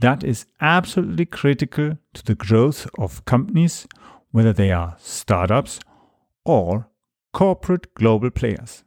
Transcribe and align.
that 0.00 0.24
is 0.24 0.46
absolutely 0.60 1.26
critical 1.26 1.98
to 2.14 2.24
the 2.24 2.34
growth 2.34 2.88
of 2.98 3.24
companies, 3.26 3.86
whether 4.30 4.52
they 4.52 4.72
are 4.72 4.96
startups 4.98 5.80
or 6.44 6.88
corporate 7.32 7.92
global 7.94 8.30
players, 8.30 8.82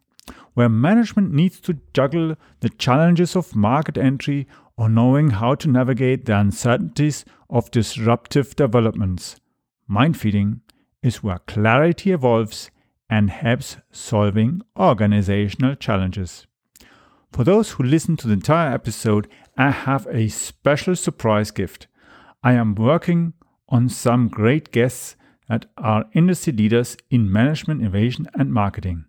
where 0.53 0.69
management 0.69 1.31
needs 1.31 1.59
to 1.61 1.79
juggle 1.93 2.35
the 2.61 2.69
challenges 2.69 3.35
of 3.35 3.55
market 3.55 3.97
entry 3.97 4.47
or 4.75 4.89
knowing 4.89 5.29
how 5.29 5.53
to 5.53 5.69
navigate 5.69 6.25
the 6.25 6.37
uncertainties 6.37 7.25
of 7.49 7.69
disruptive 7.69 8.55
developments. 8.55 9.39
Mind 9.87 10.17
feeding 10.17 10.61
is 11.03 11.21
where 11.21 11.39
clarity 11.39 12.11
evolves 12.11 12.71
and 13.07 13.29
helps 13.29 13.77
solving 13.91 14.61
organizational 14.79 15.75
challenges. 15.75 16.47
For 17.31 17.43
those 17.43 17.71
who 17.71 17.83
listen 17.83 18.15
to 18.17 18.27
the 18.27 18.33
entire 18.33 18.73
episode, 18.73 19.27
I 19.55 19.69
have 19.69 20.07
a 20.09 20.29
special 20.29 20.95
surprise 20.95 21.51
gift. 21.51 21.85
I 22.43 22.53
am 22.53 22.73
working 22.73 23.33
on 23.69 23.87
some 23.87 24.27
great 24.27 24.71
guests 24.71 25.15
that 25.47 25.67
are 25.77 26.05
industry 26.13 26.53
leaders 26.53 26.97
in 27.11 27.31
management, 27.31 27.81
innovation, 27.81 28.25
and 28.33 28.51
marketing. 28.51 29.05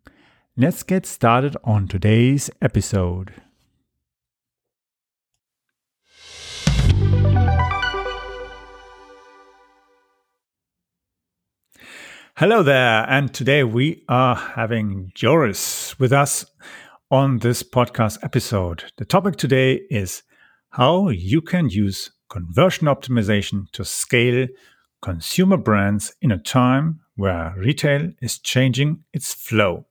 Let's 0.54 0.82
get 0.82 1.06
started 1.06 1.56
on 1.64 1.88
today's 1.88 2.50
episode. 2.60 3.32
Hello 12.36 12.62
there, 12.62 13.08
and 13.08 13.32
today 13.32 13.64
we 13.64 14.04
are 14.10 14.36
having 14.36 15.10
Joris 15.14 15.98
with 15.98 16.12
us 16.12 16.44
on 17.10 17.38
this 17.38 17.62
podcast 17.62 18.18
episode. 18.22 18.84
The 18.98 19.06
topic 19.06 19.36
today 19.36 19.80
is 19.88 20.22
how 20.74 21.08
you 21.08 21.40
can 21.40 21.68
use 21.68 22.10
conversion 22.28 22.88
optimization 22.88 23.70
to 23.70 23.84
scale 23.84 24.48
consumer 25.00 25.56
brands 25.56 26.12
in 26.20 26.32
a 26.32 26.38
time 26.38 26.98
where 27.14 27.54
retail 27.56 28.10
is 28.20 28.40
changing 28.40 28.98
its 29.12 29.32
flow. 29.32 29.86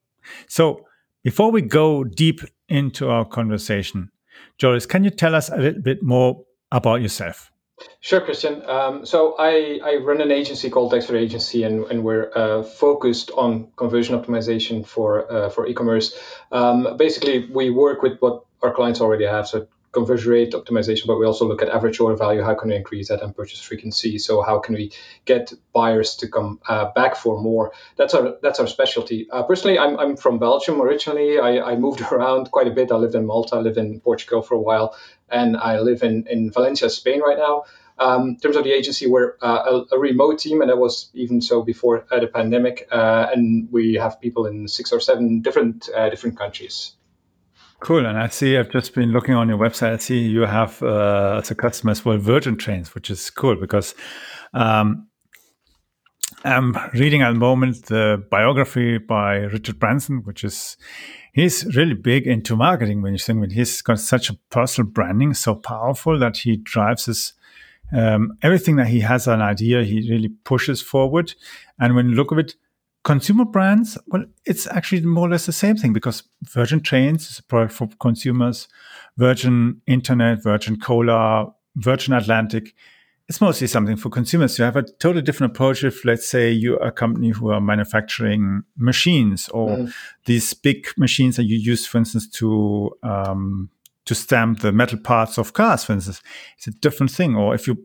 So, 0.50 0.86
before 1.24 1.52
we 1.52 1.62
go 1.62 2.04
deep 2.04 2.42
into 2.68 3.10
our 3.10 3.24
conversation, 3.24 4.12
Joris, 4.58 4.86
can 4.86 5.06
you 5.06 5.10
tell 5.10 5.36
us 5.36 5.48
a 5.48 5.56
little 5.56 5.82
bit 5.82 6.04
more 6.04 6.44
about 6.70 7.02
yourself? 7.02 7.50
Sure, 8.02 8.20
Christian. 8.20 8.62
Um, 8.66 9.06
so 9.06 9.36
I, 9.40 9.80
I 9.86 9.96
run 10.04 10.20
an 10.20 10.32
agency 10.32 10.70
called 10.70 10.92
Dexter 10.92 11.16
Agency, 11.16 11.64
and, 11.64 11.86
and 11.86 12.04
we're 12.04 12.30
uh, 12.36 12.62
focused 12.62 13.32
on 13.38 13.70
conversion 13.78 14.20
optimization 14.20 14.86
for 14.86 15.32
uh, 15.32 15.50
for 15.50 15.66
e-commerce. 15.66 16.20
Um, 16.52 16.98
basically, 16.98 17.50
we 17.52 17.70
work 17.70 18.02
with 18.02 18.20
what 18.20 18.44
our 18.62 18.74
clients 18.74 19.00
already 19.00 19.26
have, 19.26 19.48
so 19.48 19.66
conversion 19.94 20.32
rate 20.32 20.54
optimization, 20.54 21.08
but 21.08 21.18
we 21.18 21.26
also 21.26 21.46
look 21.48 21.62
at 21.62 21.70
average 21.70 22.00
order 22.00 22.18
value. 22.18 22.42
How 22.42 22.56
can 22.56 22.70
we 22.70 22.76
increase 22.76 23.08
that 23.08 23.22
and 23.22 23.36
purchase 23.36 23.62
frequency? 23.62 24.18
So 24.18 24.42
how 24.42 24.60
can 24.60 24.76
we 24.76 24.92
get 25.26 25.54
buyers 25.72 26.16
to 26.18 26.28
come 26.28 26.60
uh, 26.68 26.92
back 26.92 27.16
for 27.16 27.42
more? 27.42 27.72
That's 27.96 28.14
our 28.14 28.36
that's 28.42 28.60
our 28.60 28.68
specialty. 28.68 29.30
Uh, 29.32 29.44
personally, 29.44 29.80
I'm, 29.80 29.98
I'm 30.00 30.18
from 30.18 30.40
Belgium 30.40 30.82
originally. 30.82 31.40
I, 31.40 31.72
I 31.72 31.76
moved 31.78 32.02
around 32.12 32.52
quite 32.52 32.68
a 32.68 32.72
bit. 32.72 32.92
I 32.92 32.96
lived 32.96 33.16
in 33.16 33.26
Malta, 33.26 33.56
I 33.56 33.60
lived 33.60 33.78
in 33.78 34.00
Portugal 34.02 34.42
for 34.42 34.56
a 34.56 34.62
while, 34.62 34.98
and 35.30 35.56
I 35.56 35.80
live 35.80 36.04
in, 36.04 36.28
in 36.28 36.52
Valencia, 36.52 36.90
Spain 36.90 37.22
right 37.22 37.38
now. 37.38 37.64
Um, 38.00 38.30
in 38.30 38.40
terms 38.40 38.56
of 38.56 38.64
the 38.64 38.72
agency, 38.72 39.06
we're 39.06 39.36
uh, 39.42 39.84
a, 39.92 39.96
a, 39.96 40.00
remote 40.00 40.40
team, 40.40 40.62
and 40.62 40.70
that 40.72 40.80
was 40.80 41.12
even 41.14 41.42
so 41.42 41.62
before 41.62 42.06
uh, 42.10 42.20
the 42.20 42.28
pandemic. 42.28 42.88
Uh, 42.92 43.28
and 43.32 43.72
we 43.72 43.94
have 43.96 44.20
people 44.20 44.48
in 44.48 44.68
six 44.68 44.92
or 44.92 45.00
seven 45.00 45.42
different 45.42 45.90
uh, 45.96 46.10
different 46.10 46.38
countries. 46.38 46.94
Cool. 47.84 48.06
And 48.06 48.18
I 48.18 48.30
see 48.30 48.58
I've 48.58 48.72
just 48.72 48.96
been 48.96 49.12
looking 49.12 49.36
on 49.36 49.50
your 49.50 49.58
website. 49.58 49.92
I 49.92 49.98
see 49.98 50.20
you 50.20 50.44
have 50.44 50.82
uh, 50.82 51.40
as 51.42 51.52
a 51.52 51.56
customer 51.56 51.92
as 51.92 52.06
well 52.06 52.18
Virgin 52.18 52.56
Trains, 52.56 52.96
which 52.96 53.12
is 53.12 53.30
cool 53.30 53.58
because 53.58 53.94
um, 54.54 55.10
I'm 56.46 56.78
reading 56.94 57.24
at 57.24 57.34
the 57.34 57.40
moment 57.40 57.88
the 57.88 58.26
biography 58.32 59.00
by 59.00 59.36
Richard 59.40 59.80
Branson, 59.80 60.22
which 60.24 60.46
is 60.46 60.78
he's 61.34 61.76
really 61.76 61.94
big 61.94 62.26
into 62.26 62.56
marketing. 62.56 63.02
When 63.02 63.12
you 63.12 63.20
think 63.20 63.42
when 63.42 63.50
he's 63.50 63.82
got 63.82 64.00
such 64.00 64.30
a 64.30 64.36
personal 64.50 64.90
branding, 64.90 65.34
so 65.34 65.54
powerful 65.54 66.18
that 66.20 66.38
he 66.38 66.56
drives 66.56 67.08
his 67.08 67.34
um, 67.92 68.38
everything 68.42 68.78
that 68.78 68.88
he 68.88 69.02
has 69.02 69.28
an 69.28 69.42
idea, 69.42 69.84
he 69.84 70.10
really 70.10 70.30
pushes 70.30 70.82
forward. 70.82 71.34
And 71.78 71.96
when 71.96 72.08
you 72.08 72.16
look 72.16 72.32
at 72.32 72.40
it, 72.40 72.56
consumer 73.04 73.46
brands, 73.46 73.98
well, 74.08 74.26
it's 74.46 74.68
actually 74.68 75.02
more 75.02 75.28
or 75.28 75.32
less 75.32 75.46
the 75.46 75.52
same 75.52 75.76
thing 75.76 75.94
because 75.94 76.24
Virgin 76.44 76.82
Trains 76.82 77.30
is 77.30 77.40
a 77.40 77.44
product 77.44 77.74
for 77.74 77.88
consumers, 78.00 78.68
Virgin 79.18 79.82
Internet, 79.88 80.44
Virgin 80.44 80.80
Cola, 80.80 81.54
Virgin 81.76 82.14
Atlantic. 82.14 82.74
It's 83.28 83.42
mostly 83.42 83.68
something 83.68 83.96
for 83.96 84.10
consumers. 84.10 84.58
You 84.58 84.66
have 84.66 84.76
a 84.76 84.84
totally 84.84 85.22
different 85.22 85.54
approach 85.54 85.84
if, 85.84 86.04
let's 86.06 86.28
say, 86.28 86.52
you're 86.52 86.82
a 86.82 86.92
company 86.92 87.30
who 87.30 87.52
are 87.52 87.62
manufacturing 87.62 88.64
machines 88.78 89.50
or 89.50 89.70
mm. 89.70 89.94
these 90.26 90.54
big 90.54 90.88
machines 90.98 91.38
that 91.38 91.46
you 91.46 91.58
use, 91.58 91.86
for 91.88 91.98
instance, 91.98 92.28
to 92.30 92.92
um, 93.02 93.70
to 94.06 94.14
stamp 94.14 94.60
the 94.60 94.72
metal 94.74 95.00
parts 95.00 95.38
of 95.38 95.54
cars, 95.54 95.86
for 95.86 95.94
instance. 95.94 96.22
It's 96.58 96.68
a 96.68 96.72
different 96.72 97.12
thing. 97.12 97.36
Or 97.36 97.56
if 97.56 97.68
you, 97.68 97.78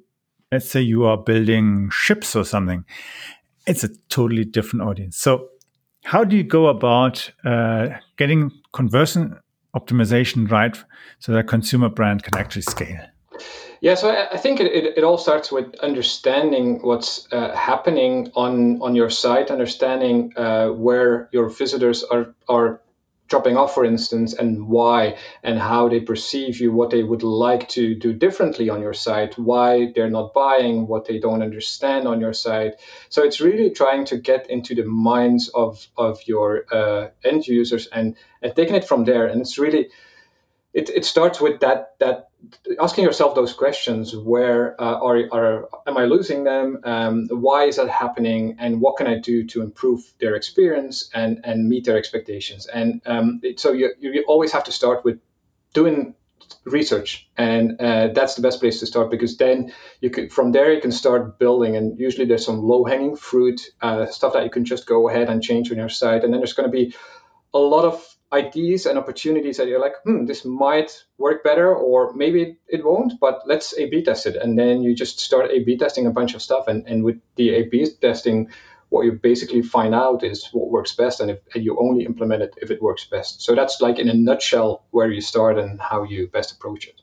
let's 0.51 0.69
say, 0.69 0.81
you 0.81 1.05
are 1.05 1.17
building 1.17 1.91
ships 1.93 2.35
or 2.35 2.45
something, 2.45 2.85
it's 3.69 3.85
a 3.85 3.91
totally 4.09 4.45
different 4.45 4.83
audience. 4.89 5.17
So, 5.17 5.49
how 6.05 6.25
do 6.25 6.37
you 6.37 6.45
go 6.45 6.69
about 6.69 7.31
uh, 7.45 7.89
getting 8.17 8.51
conversion 8.73 9.39
optimization 9.77 10.51
right 10.51 10.77
so 11.19 11.33
that 11.33 11.49
consumer 11.49 11.89
brand 11.89 12.23
can 12.23 12.37
actually 12.37 12.63
scale? 12.63 13.01
Yeah, 13.81 13.95
so 13.95 14.11
I, 14.11 14.33
I 14.33 14.37
think 14.39 14.61
it, 14.61 14.67
it, 14.67 14.99
it, 14.99 15.05
all 15.05 15.19
starts 15.19 15.53
with 15.53 15.77
understanding 15.77 16.81
what's 16.83 17.29
uh, 17.33 17.55
happening 17.55 18.33
on 18.35 18.81
on 18.83 18.97
your 18.97 19.11
site, 19.11 19.51
understanding 19.51 20.33
uh, 20.37 20.69
where 20.69 21.29
your 21.33 21.49
visitors 21.49 22.03
are 22.03 22.35
are 22.49 22.81
dropping 23.29 23.57
off, 23.57 23.75
for 23.75 23.85
instance, 23.85 24.33
and 24.33 24.69
why 24.69 25.17
and 25.43 25.59
how 25.59 25.89
they 25.89 26.01
perceive 26.01 26.61
you, 26.61 26.73
what 26.73 26.91
they 26.91 27.03
would 27.03 27.23
like 27.23 27.69
to 27.69 27.95
do 27.95 28.13
differently 28.13 28.69
on 28.69 28.81
your 28.81 28.95
site, 28.95 29.39
why 29.39 29.93
they're 29.95 30.11
not 30.11 30.35
buying, 30.35 30.87
what 30.87 31.07
they 31.07 31.19
don't 31.19 31.43
understand 31.43 32.09
on 32.09 32.21
your 32.21 32.33
site. 32.33 32.75
So 33.09 33.23
it's 33.23 33.41
really 33.41 33.71
trying 33.71 34.07
to 34.07 34.17
get 34.17 34.51
into 34.51 34.75
the 34.75 34.85
minds 34.85 35.49
of 35.49 35.87
of 35.97 36.21
your 36.27 36.65
uh, 36.73 37.09
end 37.25 37.47
users 37.47 37.87
and 37.87 38.17
and 38.43 38.55
taking 38.57 38.75
it 38.75 38.87
from 38.87 39.05
there. 39.05 39.27
And 39.27 39.41
it's 39.41 39.59
really 39.59 39.91
it, 40.79 40.91
it 40.91 41.05
starts 41.05 41.41
with 41.41 41.61
that 41.61 41.95
that 41.99 42.29
asking 42.81 43.03
yourself 43.03 43.35
those 43.35 43.53
questions 43.53 44.15
where 44.17 44.81
uh, 44.81 44.99
are, 45.07 45.19
are 45.33 45.69
am 45.89 45.97
i 45.97 46.05
losing 46.05 46.45
them? 46.45 46.81
Um, 46.85 47.27
why 47.31 47.65
is 47.65 47.77
that 47.77 47.89
happening? 47.89 48.57
And 48.61 48.81
what 48.81 48.97
can 48.97 49.09
i 49.09 49.19
do 49.19 49.45
to 49.53 49.63
improve 49.63 50.01
their 50.21 50.37
experience 50.37 51.11
and 51.13 51.41
and 51.43 51.69
meet 51.69 51.85
their 51.85 51.99
expectations? 51.99 52.67
And 52.67 53.03
um, 53.07 53.41
it, 53.43 53.59
so 53.59 53.73
you, 53.73 53.93
you 53.99 54.25
always 54.29 54.53
have 54.53 54.65
to 54.65 54.73
start 54.73 55.05
with 55.05 55.19
doing 55.75 56.15
research. 56.65 57.29
And 57.37 57.81
uh, 57.81 58.09
that's 58.15 58.37
the 58.37 58.43
best 58.43 58.61
place 58.61 58.79
to 58.81 58.87
start 58.87 59.11
because 59.11 59.37
then 59.37 59.73
you 60.01 60.11
can 60.11 60.31
from 60.31 60.53
there 60.53 60.73
you 60.73 60.81
can 60.81 60.93
start 60.93 61.41
building. 61.41 61.75
And 61.77 61.99
usually 61.99 62.27
there's 62.27 62.47
some 62.47 62.61
low 62.63 62.85
hanging 62.85 63.17
fruit 63.17 63.61
uh, 63.81 64.07
stuff 64.07 64.35
that 64.35 64.45
you 64.45 64.51
can 64.51 64.65
just 64.65 64.87
go 64.87 65.09
ahead 65.09 65.29
and 65.29 65.43
change 65.43 65.73
on 65.73 65.77
your 65.79 65.89
site 65.89 66.23
and 66.23 66.33
then 66.33 66.41
there's 66.41 66.53
going 66.53 66.71
to 66.71 66.77
be 66.81 66.95
a 67.53 67.59
lot 67.59 67.85
of 67.85 68.18
ideas 68.33 68.87
and 68.87 68.99
opportunities 68.99 69.57
that 69.57 69.69
you're 69.69 69.81
like, 69.81 69.95
hmm, 70.05 70.27
this 70.27 70.45
might 70.45 71.05
work 71.17 71.43
better, 71.43 71.75
or 71.75 72.13
maybe 72.15 72.59
it 72.69 72.85
won't, 72.85 73.15
but 73.21 73.43
let's 73.47 73.73
A 73.79 73.89
B 73.89 74.03
test 74.03 74.27
it. 74.27 74.37
And 74.37 74.59
then 74.59 74.83
you 74.83 74.95
just 74.95 75.21
start 75.21 75.51
A 75.51 75.65
B 75.65 75.79
testing 75.79 76.07
a 76.07 76.11
bunch 76.11 76.35
of 76.35 76.43
stuff. 76.43 76.69
And, 76.69 76.87
and 76.87 77.05
with 77.05 77.21
the 77.37 77.55
A 77.55 77.63
B 77.63 77.87
testing, 78.01 78.51
what 78.91 79.05
you 79.05 79.13
basically 79.13 79.63
find 79.63 79.95
out 79.95 80.25
is 80.25 80.49
what 80.53 80.71
works 80.71 80.95
best, 80.95 81.21
and, 81.21 81.31
if, 81.31 81.39
and 81.55 81.65
you 81.65 81.79
only 81.79 82.05
implement 82.05 82.43
it 82.43 82.55
if 82.63 82.71
it 82.71 82.83
works 82.83 83.05
best. 83.05 83.43
So 83.43 83.55
that's 83.55 83.81
like 83.81 83.99
in 83.99 84.09
a 84.09 84.15
nutshell 84.15 84.85
where 84.91 85.11
you 85.11 85.21
start 85.21 85.59
and 85.59 85.81
how 85.81 86.05
you 86.05 86.29
best 86.29 86.53
approach 86.53 86.87
it. 86.87 87.01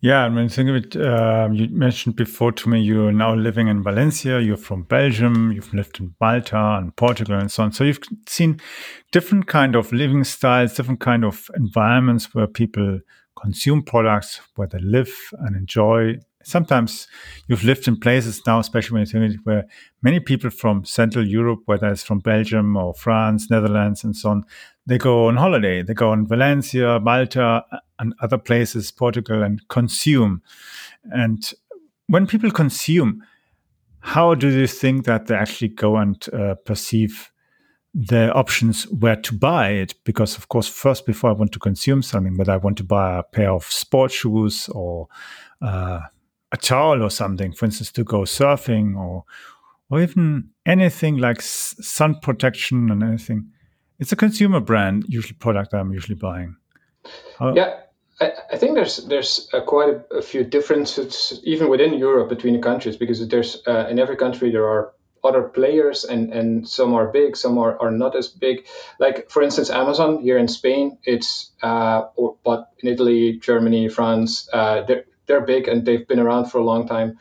Yeah, 0.00 0.24
I 0.24 0.28
mean, 0.28 0.48
think 0.48 0.70
of 0.70 0.76
it. 0.76 0.96
Uh, 0.96 1.48
you 1.52 1.68
mentioned 1.70 2.14
before 2.14 2.52
to 2.52 2.68
me 2.68 2.80
you're 2.80 3.10
now 3.10 3.34
living 3.34 3.66
in 3.66 3.82
Valencia. 3.82 4.40
You're 4.40 4.56
from 4.56 4.84
Belgium. 4.84 5.50
You've 5.50 5.74
lived 5.74 5.98
in 5.98 6.14
Malta 6.20 6.78
and 6.78 6.94
Portugal 6.94 7.36
and 7.36 7.50
so 7.50 7.64
on. 7.64 7.72
So 7.72 7.82
you've 7.82 7.98
seen 8.28 8.60
different 9.10 9.48
kind 9.48 9.74
of 9.74 9.92
living 9.92 10.22
styles, 10.22 10.74
different 10.74 11.00
kind 11.00 11.24
of 11.24 11.50
environments 11.56 12.32
where 12.32 12.46
people 12.46 13.00
consume 13.40 13.82
products, 13.82 14.40
where 14.54 14.68
they 14.68 14.78
live 14.78 15.12
and 15.40 15.56
enjoy 15.56 16.18
sometimes 16.48 17.06
you've 17.46 17.64
lived 17.64 17.86
in 17.86 17.98
places 17.98 18.40
now, 18.46 18.58
especially 18.58 18.98
when 18.98 19.06
you're 19.06 19.32
where 19.44 19.64
many 20.02 20.18
people 20.18 20.50
from 20.50 20.84
Central 20.84 21.26
Europe, 21.26 21.60
whether 21.66 21.88
it's 21.88 22.02
from 22.02 22.20
Belgium 22.20 22.76
or 22.76 22.94
France, 22.94 23.50
Netherlands, 23.50 24.02
and 24.02 24.16
so 24.16 24.30
on, 24.30 24.44
they 24.86 24.98
go 24.98 25.26
on 25.26 25.36
holiday. 25.36 25.82
They 25.82 25.94
go 25.94 26.10
on 26.10 26.26
Valencia, 26.26 26.98
Malta, 27.00 27.64
and 27.98 28.14
other 28.20 28.38
places, 28.38 28.90
Portugal, 28.90 29.42
and 29.42 29.66
consume. 29.68 30.42
And 31.10 31.52
when 32.06 32.26
people 32.26 32.50
consume, 32.50 33.22
how 34.00 34.34
do 34.34 34.48
you 34.48 34.66
think 34.66 35.04
that 35.04 35.26
they 35.26 35.34
actually 35.34 35.68
go 35.68 35.96
and 35.96 36.24
uh, 36.32 36.54
perceive 36.64 37.30
the 37.94 38.32
options 38.32 38.84
where 38.84 39.16
to 39.16 39.34
buy 39.34 39.70
it? 39.70 39.94
Because, 40.04 40.36
of 40.36 40.48
course, 40.48 40.68
first, 40.68 41.06
before 41.06 41.30
I 41.30 41.34
want 41.34 41.52
to 41.52 41.58
consume 41.58 42.02
something, 42.02 42.36
whether 42.36 42.52
I 42.52 42.58
want 42.58 42.76
to 42.78 42.84
buy 42.84 43.18
a 43.18 43.22
pair 43.22 43.50
of 43.50 43.64
sports 43.64 44.14
shoes 44.14 44.68
or 44.68 45.08
uh, 45.60 46.00
a 46.52 46.56
towel 46.56 47.02
or 47.02 47.10
something, 47.10 47.52
for 47.52 47.66
instance, 47.66 47.92
to 47.92 48.04
go 48.04 48.20
surfing 48.20 48.96
or 48.96 49.24
or 49.90 50.02
even 50.02 50.50
anything 50.66 51.16
like 51.16 51.40
sun 51.40 52.14
protection 52.20 52.90
and 52.90 53.02
anything, 53.02 53.50
it's 53.98 54.12
a 54.12 54.16
consumer 54.16 54.60
brand 54.60 55.04
usually 55.08 55.34
product 55.34 55.72
I'm 55.72 55.92
usually 55.92 56.14
buying. 56.14 56.56
How, 57.38 57.54
yeah, 57.54 57.80
I, 58.20 58.32
I 58.52 58.56
think 58.56 58.74
there's 58.74 58.96
there's 59.06 59.48
uh, 59.52 59.60
quite 59.60 59.88
a, 59.88 60.16
a, 60.16 60.22
few 60.22 60.44
differences 60.44 61.40
even 61.44 61.68
within 61.68 61.94
Europe 61.94 62.28
between 62.28 62.54
the 62.54 62.62
countries 62.62 62.96
because 62.96 63.26
there's 63.28 63.62
uh, 63.66 63.86
in 63.88 63.98
every 63.98 64.16
country 64.16 64.50
there 64.50 64.66
are 64.66 64.92
other 65.24 65.42
players 65.42 66.04
and 66.04 66.32
and 66.32 66.68
some 66.68 66.94
are 66.94 67.08
big 67.08 67.36
some 67.36 67.58
are, 67.58 67.80
are 67.80 67.90
not 67.90 68.16
as 68.16 68.28
big. 68.28 68.66
Like 68.98 69.30
for 69.30 69.42
instance 69.42 69.70
amazon 69.70 70.20
here 70.20 70.38
in 70.38 70.48
spain 70.48 70.98
it's 71.04 71.50
uh, 71.62 72.02
or 72.16 72.36
but 72.44 72.70
in 72.78 72.88
italy 72.88 73.38
germany 73.38 73.88
france 73.88 74.48
uh, 74.52 74.82
they're, 74.82 75.04
they're 75.26 75.44
big 75.44 75.68
and 75.68 75.84
they've 75.84 76.06
been 76.06 76.20
around 76.20 76.46
for 76.46 76.58
a 76.58 76.64
long 76.64 76.86
time. 76.86 77.18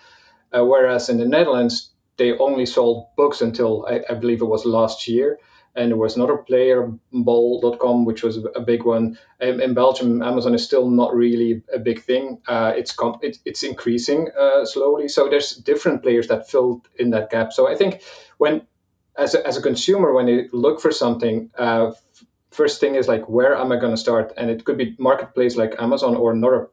Uh, 0.51 0.63
whereas 0.63 1.09
in 1.09 1.17
the 1.17 1.25
netherlands 1.25 1.91
they 2.17 2.38
only 2.38 2.65
sold 2.65 3.07
books 3.15 3.41
until 3.41 3.85
I, 3.85 4.01
I, 4.09 4.13
believe 4.15 4.41
it 4.41 4.45
was 4.45 4.65
last 4.65 5.07
year 5.07 5.39
and 5.77 5.91
there 5.91 5.97
was 5.97 6.15
another 6.15 6.38
player, 6.38 6.91
Bol.com, 7.13 8.03
which 8.03 8.24
was 8.24 8.38
a 8.56 8.62
big 8.62 8.83
one. 8.83 9.18
In, 9.39 9.62
in, 9.62 9.74
Belgium, 9.75 10.24
Amazon 10.24 10.56
is 10.56 10.63
still 10.63 10.89
not 10.89 11.15
really 11.15 11.62
a 11.71 11.77
big 11.77 12.01
thing. 12.01 12.41
Uh, 12.47 12.74
it's 12.75 12.91
comp- 12.91 13.24
it, 13.24 13.38
it's 13.45 13.62
increasing 13.63 14.29
uh, 14.38 14.65
slowly. 14.65 15.07
So 15.07 15.29
there's 15.29 15.51
different 15.51 16.01
players 16.01 16.27
that 16.29 16.50
filled 16.50 16.88
in 16.97 17.12
that 17.12 17.29
gap. 17.29 17.53
So 17.53 17.68
I 17.68 17.75
think 17.75 18.01
when, 18.38 18.65
as 19.15 19.35
a, 19.35 19.45
as 19.45 19.56
a 19.56 19.62
consumer, 19.62 20.13
when 20.13 20.27
you 20.27 20.50
look 20.51 20.81
for 20.81 20.91
something, 20.91 21.51
uh, 21.57 21.91
first 22.50 22.80
thing 22.80 22.95
is 22.95 23.07
like, 23.07 23.30
where 23.30 23.56
am 23.56 23.71
I 23.71 23.77
going 23.77 23.94
to 23.94 24.01
start? 24.01 24.33
And 24.35 24.50
it 24.50 24.65
could 24.65 24.77
be 24.77 24.95
marketplace 24.97 25.56
like 25.56 25.75
Amazon 25.80 26.15
or 26.15 26.31
another 26.31 26.69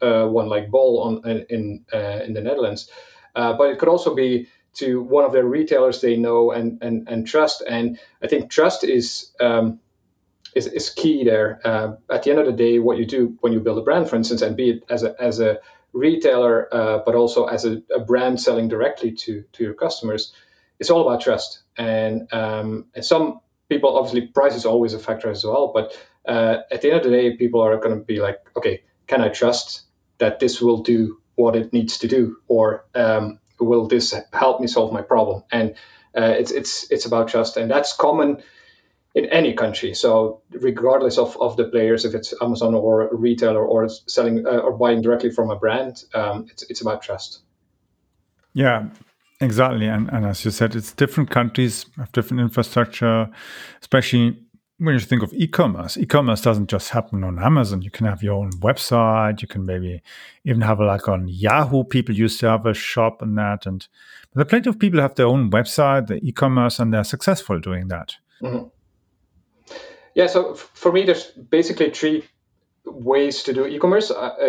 uh, 0.00 0.26
one 0.26 0.48
like 0.48 0.70
Ball 0.70 1.02
on 1.02 1.28
in 1.28 1.46
in, 1.50 1.84
uh, 1.92 2.22
in 2.24 2.34
the 2.34 2.40
Netherlands. 2.40 2.88
Uh, 3.34 3.52
but 3.54 3.70
it 3.70 3.80
could 3.80 3.88
also 3.88 4.14
be 4.14 4.46
to 4.74 5.02
one 5.02 5.24
of 5.24 5.32
their 5.32 5.44
retailers 5.44 6.00
they 6.00 6.16
know 6.16 6.50
and 6.50 6.82
and, 6.82 7.08
and 7.08 7.26
trust. 7.26 7.62
And 7.68 7.98
I 8.22 8.26
think 8.26 8.50
trust 8.50 8.84
is 8.84 9.32
um, 9.40 9.80
is, 10.54 10.66
is 10.66 10.90
key 10.90 11.24
there. 11.24 11.60
Uh, 11.64 11.94
at 12.10 12.22
the 12.22 12.30
end 12.30 12.40
of 12.40 12.46
the 12.46 12.52
day, 12.52 12.78
what 12.78 12.98
you 12.98 13.06
do 13.06 13.36
when 13.40 13.52
you 13.52 13.60
build 13.60 13.78
a 13.78 13.82
brand, 13.82 14.08
for 14.08 14.16
instance, 14.16 14.42
and 14.42 14.56
be 14.56 14.70
it 14.70 14.84
as 14.90 15.02
a 15.02 15.14
as 15.20 15.40
a 15.40 15.58
retailer, 15.92 16.68
uh, 16.74 16.98
but 17.06 17.14
also 17.14 17.44
as 17.46 17.64
a, 17.64 17.80
a, 17.94 18.00
brand 18.00 18.40
selling 18.40 18.68
directly 18.68 19.12
to 19.12 19.44
to 19.52 19.62
your 19.62 19.74
customers, 19.74 20.34
it's 20.80 20.90
all 20.90 21.06
about 21.06 21.20
trust. 21.20 21.60
And, 21.76 22.32
um, 22.32 22.86
and 22.94 23.04
some 23.04 23.40
people 23.68 23.96
obviously 23.96 24.26
price 24.28 24.54
is 24.54 24.66
always 24.66 24.94
a 24.94 24.98
factor 24.98 25.30
as 25.30 25.44
well, 25.44 25.72
but 25.72 25.98
uh, 26.26 26.58
at 26.70 26.82
the 26.82 26.88
end 26.90 26.98
of 26.98 27.04
the 27.04 27.10
day, 27.10 27.36
people 27.36 27.60
are 27.60 27.76
going 27.76 27.98
to 27.98 28.04
be 28.04 28.20
like, 28.20 28.38
okay, 28.56 28.82
can 29.06 29.20
I 29.20 29.28
trust 29.28 29.82
that 30.18 30.40
this 30.40 30.60
will 30.60 30.82
do 30.82 31.20
what 31.34 31.56
it 31.56 31.72
needs 31.72 31.98
to 31.98 32.08
do, 32.08 32.36
or 32.48 32.86
um, 32.94 33.38
will 33.64 33.86
this 33.88 34.14
help 34.32 34.60
me 34.60 34.66
solve 34.66 34.92
my 34.92 35.02
problem? 35.02 35.42
And 35.50 35.74
uh, 36.16 36.34
it's 36.38 36.50
it's 36.50 36.90
it's 36.90 37.06
about 37.06 37.28
trust, 37.28 37.56
and 37.56 37.70
that's 37.70 37.96
common 37.96 38.42
in 39.14 39.26
any 39.26 39.54
country. 39.54 39.94
So 39.94 40.42
regardless 40.50 41.18
of, 41.18 41.36
of 41.40 41.56
the 41.56 41.64
players, 41.64 42.04
if 42.04 42.14
it's 42.14 42.34
Amazon 42.42 42.74
or 42.74 43.08
a 43.08 43.14
retailer 43.14 43.64
or 43.64 43.88
selling 43.88 44.46
uh, 44.46 44.58
or 44.58 44.72
buying 44.72 45.02
directly 45.02 45.30
from 45.30 45.50
a 45.50 45.56
brand, 45.56 46.04
um, 46.14 46.46
it's 46.50 46.62
it's 46.64 46.80
about 46.80 47.02
trust. 47.02 47.40
Yeah, 48.52 48.88
exactly. 49.40 49.86
And 49.86 50.08
and 50.10 50.26
as 50.26 50.44
you 50.44 50.50
said, 50.50 50.74
it's 50.74 50.92
different 50.92 51.30
countries 51.30 51.86
have 51.96 52.12
different 52.12 52.40
infrastructure, 52.40 53.28
especially 53.80 54.43
when 54.78 54.94
you 54.94 55.00
think 55.00 55.22
of 55.22 55.32
e-commerce, 55.32 55.96
e-commerce 55.96 56.40
doesn't 56.40 56.68
just 56.68 56.90
happen 56.90 57.22
on 57.22 57.38
Amazon. 57.38 57.82
You 57.82 57.90
can 57.90 58.06
have 58.06 58.22
your 58.22 58.34
own 58.34 58.50
website. 58.54 59.40
You 59.40 59.48
can 59.48 59.64
maybe 59.64 60.02
even 60.44 60.62
have 60.62 60.80
a, 60.80 60.84
like 60.84 61.08
on 61.08 61.28
Yahoo. 61.28 61.84
People 61.84 62.14
used 62.14 62.40
to 62.40 62.48
have 62.48 62.66
a 62.66 62.74
shop 62.74 63.22
and 63.22 63.38
that, 63.38 63.66
and 63.66 63.86
there 64.34 64.42
are 64.42 64.46
plenty 64.46 64.68
of 64.68 64.78
people 64.78 65.00
have 65.00 65.14
their 65.14 65.26
own 65.26 65.50
website, 65.50 66.08
the 66.08 66.16
e-commerce, 66.24 66.80
and 66.80 66.92
they're 66.92 67.04
successful 67.04 67.60
doing 67.60 67.88
that. 67.88 68.16
Mm-hmm. 68.42 68.66
Yeah. 70.14 70.26
So 70.26 70.54
for 70.54 70.92
me, 70.92 71.04
there's 71.04 71.26
basically 71.26 71.90
three 71.90 72.24
ways 72.84 73.44
to 73.44 73.52
do 73.52 73.66
e-commerce. 73.66 74.10
Uh, 74.10 74.36
uh, 74.42 74.46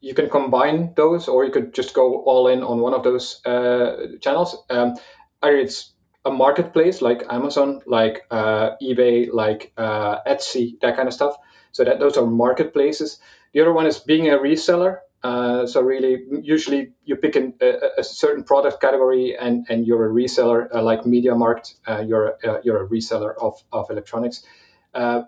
you 0.00 0.14
can 0.14 0.30
combine 0.30 0.92
those, 0.94 1.26
or 1.26 1.44
you 1.44 1.50
could 1.50 1.74
just 1.74 1.92
go 1.92 2.22
all 2.22 2.46
in 2.46 2.62
on 2.62 2.80
one 2.80 2.94
of 2.94 3.02
those 3.02 3.44
uh, 3.44 4.16
channels. 4.20 4.56
Um, 4.70 4.94
either 5.42 5.56
it's 5.56 5.92
a 6.26 6.30
marketplace 6.30 7.00
like 7.00 7.22
Amazon, 7.30 7.80
like 7.86 8.26
uh, 8.30 8.70
eBay, 8.82 9.32
like 9.32 9.72
uh, 9.76 10.22
Etsy, 10.26 10.78
that 10.80 10.96
kind 10.96 11.06
of 11.06 11.14
stuff. 11.14 11.36
So 11.70 11.84
that 11.84 12.00
those 12.00 12.16
are 12.16 12.26
marketplaces. 12.26 13.18
The 13.52 13.60
other 13.60 13.72
one 13.72 13.86
is 13.86 13.98
being 14.00 14.28
a 14.28 14.38
reseller. 14.38 14.98
Uh, 15.22 15.66
so 15.66 15.80
really, 15.80 16.24
usually 16.42 16.92
you 17.04 17.16
pick 17.16 17.36
an, 17.36 17.54
a, 17.60 17.74
a, 17.98 18.04
certain 18.04 18.44
product 18.44 18.80
category 18.80 19.36
and, 19.36 19.66
and 19.68 19.86
you're 19.86 20.06
a 20.06 20.12
reseller, 20.12 20.68
uh, 20.74 20.82
like 20.82 21.02
MediaMarkt. 21.02 21.74
Uh, 21.86 22.00
you're 22.00 22.36
uh, 22.44 22.58
you're 22.62 22.84
a 22.84 22.88
reseller 22.88 23.34
of, 23.40 23.54
of 23.72 23.90
electronics, 23.90 24.44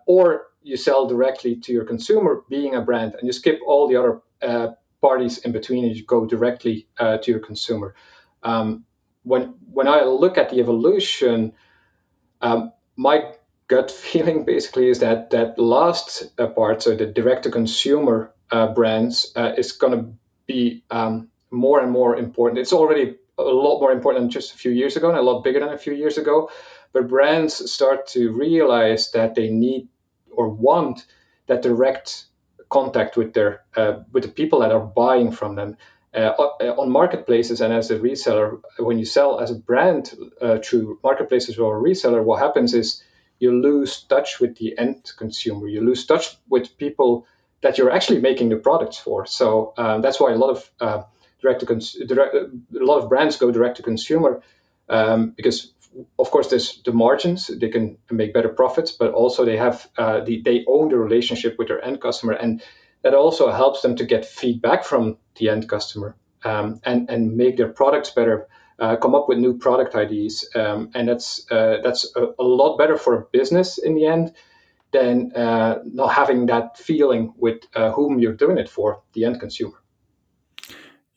or 0.06 0.46
you 0.62 0.76
sell 0.76 1.06
directly 1.06 1.56
to 1.56 1.72
your 1.72 1.84
consumer, 1.84 2.42
being 2.48 2.74
a 2.74 2.80
brand, 2.80 3.14
and 3.14 3.26
you 3.26 3.32
skip 3.32 3.60
all 3.66 3.88
the 3.88 3.96
other 3.96 4.76
parties 5.00 5.38
in 5.38 5.52
between, 5.52 5.84
and 5.84 5.96
you 5.96 6.04
go 6.04 6.26
directly 6.26 6.86
to 6.98 7.30
your 7.30 7.40
consumer. 7.40 7.94
Um, 8.42 8.84
when 9.28 9.54
when 9.70 9.88
I 9.88 10.04
look 10.04 10.38
at 10.38 10.50
the 10.50 10.60
evolution, 10.60 11.52
um, 12.40 12.72
my 12.96 13.32
gut 13.68 13.90
feeling 14.04 14.44
basically 14.44 14.88
is 14.88 15.00
that 15.00 15.30
that 15.30 15.58
last 15.58 16.32
uh, 16.38 16.46
part, 16.46 16.82
so 16.82 16.96
the 16.96 17.06
direct 17.06 17.44
to 17.44 17.50
consumer 17.50 18.32
uh, 18.50 18.72
brands, 18.74 19.32
uh, 19.36 19.52
is 19.56 19.72
going 19.72 19.98
to 19.98 20.12
be 20.46 20.82
um, 20.90 21.28
more 21.50 21.80
and 21.80 21.92
more 21.92 22.16
important. 22.16 22.58
It's 22.58 22.72
already 22.72 23.16
a 23.36 23.42
lot 23.42 23.80
more 23.80 23.92
important 23.92 24.24
than 24.24 24.30
just 24.30 24.54
a 24.54 24.58
few 24.58 24.72
years 24.72 24.96
ago, 24.96 25.10
and 25.10 25.18
a 25.18 25.22
lot 25.22 25.44
bigger 25.44 25.60
than 25.60 25.68
a 25.68 25.78
few 25.78 25.92
years 25.92 26.18
ago. 26.18 26.50
But 26.92 27.08
brands 27.08 27.70
start 27.70 28.08
to 28.08 28.32
realize 28.32 29.12
that 29.12 29.34
they 29.34 29.50
need 29.50 29.88
or 30.30 30.48
want 30.48 31.04
that 31.46 31.62
direct 31.62 32.24
contact 32.70 33.16
with 33.16 33.34
their 33.34 33.64
uh, 33.76 34.00
with 34.12 34.24
the 34.24 34.30
people 34.30 34.60
that 34.60 34.72
are 34.72 34.80
buying 34.80 35.32
from 35.32 35.54
them 35.54 35.76
uh, 36.14 36.32
uh, 36.38 36.74
on 36.78 36.90
marketplaces 36.90 37.60
and 37.60 37.72
as 37.72 37.90
a 37.90 37.98
reseller, 37.98 38.60
when 38.78 38.98
you 38.98 39.04
sell 39.04 39.40
as 39.40 39.50
a 39.50 39.54
brand 39.54 40.14
uh, 40.40 40.58
through 40.58 40.98
marketplaces 41.02 41.58
or 41.58 41.78
a 41.78 41.82
reseller, 41.82 42.22
what 42.24 42.40
happens 42.40 42.74
is 42.74 43.02
you 43.38 43.60
lose 43.60 44.02
touch 44.04 44.40
with 44.40 44.56
the 44.56 44.76
end 44.78 45.12
consumer. 45.16 45.68
You 45.68 45.82
lose 45.82 46.06
touch 46.06 46.36
with 46.48 46.76
people 46.78 47.26
that 47.60 47.78
you're 47.78 47.90
actually 47.90 48.20
making 48.20 48.48
the 48.48 48.56
products 48.56 48.98
for. 48.98 49.26
So 49.26 49.74
um, 49.76 50.00
that's 50.00 50.18
why 50.18 50.32
a 50.32 50.36
lot 50.36 50.50
of 50.50 50.70
uh, 50.80 51.02
direct 51.40 51.60
to 51.60 51.66
cons- 51.66 51.96
direct, 52.06 52.34
a 52.34 52.48
lot 52.72 52.98
of 52.98 53.08
brands 53.08 53.36
go 53.36 53.50
direct 53.50 53.76
to 53.76 53.82
consumer 53.82 54.42
um, 54.88 55.30
because 55.36 55.72
of 56.18 56.30
course 56.30 56.48
there's 56.48 56.82
the 56.84 56.92
margins 56.92 57.46
they 57.48 57.68
can 57.68 57.98
make 58.10 58.34
better 58.34 58.48
profits 58.48 58.92
but 58.92 59.12
also 59.12 59.44
they 59.44 59.56
have 59.56 59.88
uh, 59.96 60.20
the, 60.20 60.42
they 60.42 60.64
own 60.66 60.88
the 60.88 60.96
relationship 60.96 61.56
with 61.58 61.68
their 61.68 61.82
end 61.84 62.00
customer 62.00 62.34
and 62.34 62.62
that 63.02 63.14
also 63.14 63.50
helps 63.50 63.82
them 63.82 63.96
to 63.96 64.04
get 64.04 64.24
feedback 64.24 64.84
from 64.84 65.18
the 65.36 65.48
end 65.48 65.68
customer 65.68 66.16
um, 66.44 66.80
and 66.84 67.08
and 67.10 67.36
make 67.36 67.56
their 67.56 67.72
products 67.72 68.10
better. 68.10 68.48
Uh, 68.80 68.94
come 68.94 69.12
up 69.12 69.28
with 69.28 69.38
new 69.38 69.58
product 69.58 69.96
ideas, 69.96 70.48
um, 70.54 70.90
and 70.94 71.08
that's 71.08 71.44
uh, 71.50 71.78
that's 71.82 72.14
a, 72.14 72.26
a, 72.38 72.44
lot 72.44 72.78
better 72.78 72.96
for 72.96 73.16
a 73.16 73.24
business 73.32 73.76
in 73.76 73.96
the 73.96 74.06
end 74.06 74.32
than 74.92 75.32
uh, 75.34 75.80
not 75.84 76.12
having 76.12 76.46
that 76.46 76.78
feeling 76.78 77.34
with 77.36 77.56
uh, 77.74 77.90
whom 77.90 78.20
you're 78.20 78.34
doing 78.36 78.56
it 78.56 78.68
for, 78.68 79.02
the 79.14 79.24
end 79.24 79.40
consumer. 79.40 79.82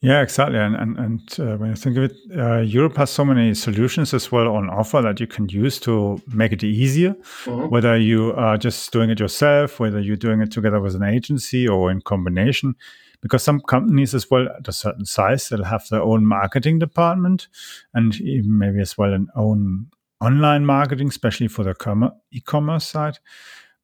Yeah, 0.02 0.20
exactly. 0.20 0.58
And 0.58 0.74
and, 0.74 0.98
and 0.98 1.20
uh, 1.38 1.56
when 1.56 1.70
you 1.70 1.76
think 1.76 1.96
of 1.96 2.02
it, 2.02 2.16
uh, 2.36 2.58
Europe 2.58 2.96
has 2.96 3.08
so 3.08 3.24
many 3.24 3.54
solutions 3.54 4.12
as 4.12 4.32
well 4.32 4.48
on 4.48 4.68
offer 4.68 5.00
that 5.00 5.20
you 5.20 5.28
can 5.28 5.48
use 5.48 5.78
to 5.80 6.20
make 6.26 6.52
it 6.52 6.64
easier. 6.64 7.14
Mm-hmm. 7.44 7.68
Whether 7.68 7.96
you 7.96 8.32
are 8.32 8.58
just 8.58 8.92
doing 8.92 9.10
it 9.10 9.20
yourself, 9.20 9.78
whether 9.78 10.00
you're 10.00 10.16
doing 10.16 10.42
it 10.42 10.50
together 10.50 10.80
with 10.80 10.96
an 10.96 11.04
agency 11.04 11.68
or 11.68 11.90
in 11.90 12.00
combination. 12.00 12.74
Because 13.20 13.44
some 13.44 13.60
companies 13.60 14.12
as 14.16 14.28
well 14.28 14.48
at 14.48 14.66
a 14.66 14.72
certain 14.72 15.04
size, 15.04 15.48
they'll 15.48 15.62
have 15.62 15.86
their 15.88 16.02
own 16.02 16.26
marketing 16.26 16.80
department 16.80 17.46
and 17.94 18.20
even 18.20 18.58
maybe 18.58 18.80
as 18.80 18.98
well 18.98 19.12
an 19.12 19.28
own 19.36 19.86
online 20.20 20.66
marketing, 20.66 21.06
especially 21.06 21.46
for 21.46 21.62
the 21.62 22.12
e-commerce 22.32 22.84
side. 22.84 23.20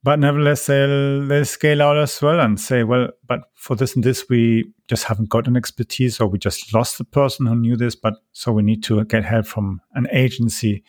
But 0.03 0.19
nevertheless 0.19 0.67
they'll 0.67 1.27
they 1.27 1.45
scale 1.45 1.83
out 1.83 1.97
as 1.97 2.21
well 2.23 2.41
and 2.41 2.61
say 2.61 2.85
well 2.85 3.09
but 3.27 3.41
for 3.55 3.77
this 3.77 3.95
and 3.95 4.05
this 4.05 4.29
we 4.29 4.73
just 4.89 5.05
haven't 5.05 5.29
got 5.29 5.47
an 5.47 5.57
expertise 5.57 6.21
or 6.21 6.29
we 6.29 6.39
just 6.39 6.73
lost 6.73 6.99
the 6.99 7.05
person 7.05 7.47
who 7.47 7.55
knew 7.55 7.77
this 7.77 7.95
but 7.95 8.15
so 8.33 8.53
we 8.53 8.63
need 8.63 8.83
to 8.83 9.05
get 9.05 9.25
help 9.25 9.47
from 9.47 9.81
an 9.95 10.09
agency. 10.11 10.83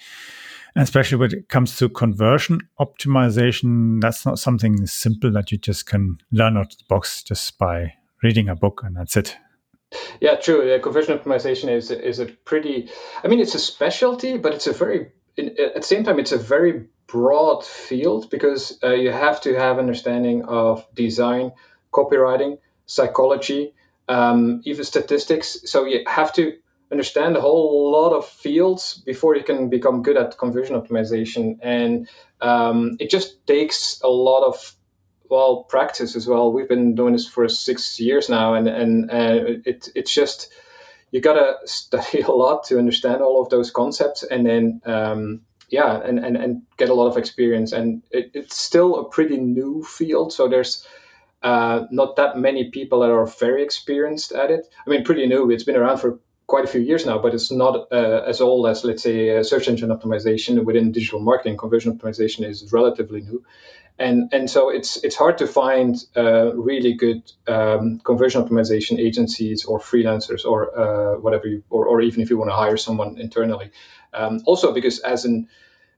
And 0.75 0.83
especially 0.83 1.17
when 1.17 1.33
it 1.33 1.49
comes 1.49 1.77
to 1.77 1.89
conversion 1.89 2.61
optimization 2.79 3.99
that's 3.99 4.25
not 4.25 4.39
something 4.39 4.85
simple 4.85 5.31
that 5.31 5.51
you 5.51 5.57
just 5.57 5.85
can 5.85 6.19
learn 6.31 6.57
out 6.57 6.73
of 6.73 6.77
the 6.77 6.85
box 6.87 7.23
just 7.23 7.57
by 7.57 7.93
reading 8.23 8.47
a 8.47 8.55
book 8.55 8.81
and 8.83 8.95
that's 8.95 9.17
it. 9.17 9.35
Yeah 10.21 10.35
true. 10.35 10.79
Conversion 10.79 11.17
optimization 11.17 11.69
is 11.69 11.89
is 11.91 12.19
a 12.19 12.27
pretty 12.27 12.89
i 13.23 13.27
mean 13.27 13.39
it's 13.39 13.55
a 13.55 13.59
specialty 13.59 14.37
but 14.37 14.53
it's 14.53 14.67
a 14.67 14.73
very 14.73 15.11
at 15.39 15.75
the 15.75 15.81
same 15.81 16.03
time 16.03 16.19
it's 16.19 16.31
a 16.31 16.37
very 16.37 16.87
broad 17.07 17.65
field 17.65 18.29
because 18.29 18.77
uh, 18.83 18.93
you 18.93 19.11
have 19.11 19.41
to 19.41 19.55
have 19.55 19.79
understanding 19.79 20.45
of 20.45 20.85
design, 20.93 21.51
copywriting, 21.91 22.59
psychology, 22.85 23.73
um, 24.07 24.61
even 24.65 24.83
statistics. 24.83 25.57
So 25.65 25.85
you 25.85 26.03
have 26.07 26.33
to 26.33 26.57
understand 26.91 27.35
a 27.37 27.41
whole 27.41 27.91
lot 27.91 28.13
of 28.13 28.27
fields 28.27 29.01
before 29.05 29.35
you 29.35 29.43
can 29.43 29.69
become 29.69 30.03
good 30.03 30.17
at 30.17 30.37
conversion 30.37 30.79
optimization. 30.79 31.59
And 31.61 32.07
um, 32.41 32.97
it 32.99 33.09
just 33.09 33.45
takes 33.45 34.01
a 34.01 34.07
lot 34.09 34.43
of 34.43 34.75
well 35.29 35.63
practice 35.63 36.15
as 36.15 36.27
well. 36.27 36.51
We've 36.51 36.67
been 36.67 36.95
doing 36.95 37.13
this 37.13 37.27
for 37.27 37.47
six 37.47 37.99
years 37.99 38.29
now, 38.29 38.55
and 38.55 38.67
and 38.67 39.11
uh, 39.11 39.59
it 39.65 39.89
it's 39.95 40.13
just 40.13 40.51
you 41.11 41.21
gotta 41.21 41.55
study 41.65 42.21
a 42.27 42.31
lot 42.31 42.65
to 42.65 42.77
understand 42.77 43.21
all 43.21 43.41
of 43.41 43.49
those 43.49 43.71
concepts, 43.71 44.23
and 44.23 44.45
then 44.45 44.81
um, 44.85 45.41
yeah, 45.69 45.99
and, 46.03 46.19
and, 46.19 46.35
and 46.35 46.61
get 46.77 46.89
a 46.89 46.93
lot 46.93 47.07
of 47.07 47.17
experience. 47.17 47.71
And 47.71 48.01
it, 48.11 48.31
it's 48.33 48.57
still 48.57 48.99
a 48.99 49.09
pretty 49.09 49.37
new 49.37 49.83
field, 49.83 50.33
so 50.33 50.47
there's 50.47 50.87
uh, 51.43 51.85
not 51.91 52.15
that 52.17 52.37
many 52.37 52.69
people 52.71 52.99
that 53.01 53.11
are 53.11 53.25
very 53.25 53.63
experienced 53.63 54.31
at 54.31 54.51
it. 54.51 54.67
I 54.85 54.89
mean, 54.89 55.03
pretty 55.03 55.27
new. 55.27 55.49
It's 55.51 55.63
been 55.63 55.75
around 55.75 55.99
for 55.99 56.19
quite 56.47 56.65
a 56.65 56.67
few 56.67 56.81
years 56.81 57.05
now, 57.05 57.19
but 57.19 57.33
it's 57.33 57.51
not 57.51 57.87
uh, 57.91 58.23
as 58.25 58.41
old 58.41 58.67
as, 58.67 58.83
let's 58.83 59.03
say, 59.03 59.41
search 59.43 59.67
engine 59.67 59.89
optimization 59.89 60.65
within 60.65 60.91
digital 60.91 61.19
marketing. 61.19 61.57
Conversion 61.57 61.97
optimization 61.97 62.45
is 62.45 62.73
relatively 62.73 63.21
new, 63.21 63.43
and 63.99 64.33
and 64.33 64.49
so 64.49 64.69
it's 64.69 65.03
it's 65.03 65.15
hard 65.15 65.37
to 65.39 65.47
find 65.47 65.95
uh, 66.15 66.55
really 66.55 66.93
good 66.93 67.29
um, 67.47 67.99
conversion 67.99 68.41
optimization 68.41 68.97
agencies 68.97 69.65
or 69.65 69.79
freelancers 69.79 70.45
or 70.45 70.79
uh, 70.79 71.19
whatever 71.19 71.47
you, 71.47 71.63
or, 71.69 71.85
or 71.85 72.01
even 72.01 72.21
if 72.21 72.29
you 72.29 72.37
want 72.37 72.49
to 72.49 72.55
hire 72.55 72.77
someone 72.77 73.19
internally. 73.19 73.71
Um, 74.13 74.41
also, 74.45 74.71
because 74.73 74.99
as 74.99 75.25
an 75.25 75.49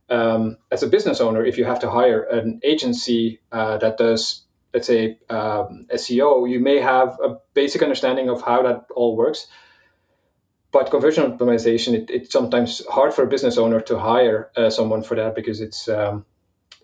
um, 0.10 0.58
as 0.72 0.82
a 0.82 0.88
business 0.88 1.22
owner, 1.22 1.46
if 1.46 1.60
you 1.60 1.66
have 1.66 1.80
to 1.82 1.90
hire 1.90 2.24
an 2.24 2.60
agency 2.64 3.40
uh, 3.52 3.78
that 3.78 3.98
does, 3.98 4.44
let's 4.74 4.88
say, 4.88 5.20
um, 5.30 5.86
SEO, 5.94 6.50
you 6.50 6.60
may 6.60 6.80
have 6.80 7.20
a 7.24 7.38
basic 7.54 7.84
understanding 7.84 8.30
of 8.30 8.42
how 8.42 8.64
that 8.64 8.88
all 8.96 9.16
works. 9.16 9.48
But 10.72 10.90
conversion 10.90 11.32
optimization, 11.32 11.94
it, 11.94 12.10
it's 12.10 12.32
sometimes 12.32 12.86
hard 12.88 13.14
for 13.14 13.24
a 13.24 13.28
business 13.28 13.58
owner 13.58 13.80
to 13.82 14.00
hire 14.00 14.50
uh, 14.56 14.70
someone 14.70 15.04
for 15.04 15.16
that 15.16 15.36
because 15.36 15.62
it's 15.62 15.88
um, 15.88 16.26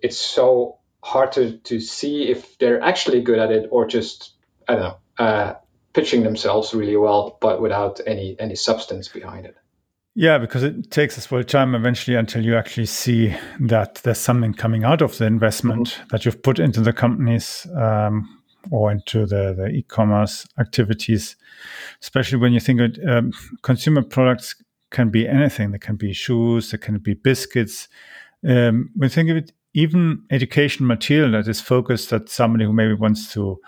it's 0.01 0.17
so 0.17 0.77
hard 1.07 1.31
to, 1.31 1.57
to 1.59 1.79
see 1.79 2.23
if 2.27 2.57
they're 2.57 2.81
actually 2.81 3.21
good 3.21 3.39
at 3.39 3.51
it 3.51 3.67
or 3.71 3.87
just 3.87 4.33
I 4.67 4.73
don't 4.73 4.83
know 4.83 4.97
uh, 5.25 5.53
pitching 5.93 6.23
themselves 6.23 6.73
really 6.73 6.97
well, 6.97 7.37
but 7.41 7.61
without 7.61 7.99
any 8.05 8.35
any 8.39 8.55
substance 8.55 9.07
behind 9.07 9.45
it. 9.45 9.55
Yeah, 10.13 10.39
because 10.39 10.63
it 10.63 10.91
takes 10.91 11.17
us 11.17 11.27
full 11.27 11.43
time 11.43 11.75
eventually 11.75 12.17
until 12.17 12.43
you 12.43 12.57
actually 12.57 12.87
see 12.87 13.35
that 13.59 13.95
there's 14.03 14.17
something 14.17 14.53
coming 14.53 14.83
out 14.83 15.01
of 15.01 15.17
the 15.17 15.25
investment 15.25 15.87
mm-hmm. 15.89 16.07
that 16.09 16.25
you've 16.25 16.41
put 16.41 16.59
into 16.59 16.81
the 16.81 16.91
companies 16.91 17.67
um, 17.75 18.27
or 18.71 18.91
into 18.91 19.27
the, 19.27 19.53
the 19.53 19.67
e-commerce 19.67 20.47
activities. 20.59 21.35
Especially 22.01 22.39
when 22.39 22.51
you 22.51 22.59
think 22.59 22.81
of 22.81 22.97
um, 23.07 23.31
consumer 23.61 24.01
products 24.01 24.55
can 24.89 25.09
be 25.09 25.27
anything. 25.27 25.71
They 25.71 25.77
can 25.77 25.95
be 25.95 26.13
shoes, 26.13 26.71
they 26.71 26.79
can 26.79 26.97
be 26.97 27.13
biscuits. 27.13 27.87
Um, 28.43 28.89
when 28.95 29.09
you 29.09 29.09
think 29.09 29.29
of 29.29 29.37
it, 29.37 29.51
even 29.77 30.24
education 30.31 30.88
material 30.88 31.31
that 31.34 31.48
is 31.48 31.62
focused 31.62 32.12
at 32.12 32.29
somebody 32.29 32.65
who 32.65 32.74
maybe 32.74 32.96
wants 32.96 33.31
to 33.31 33.60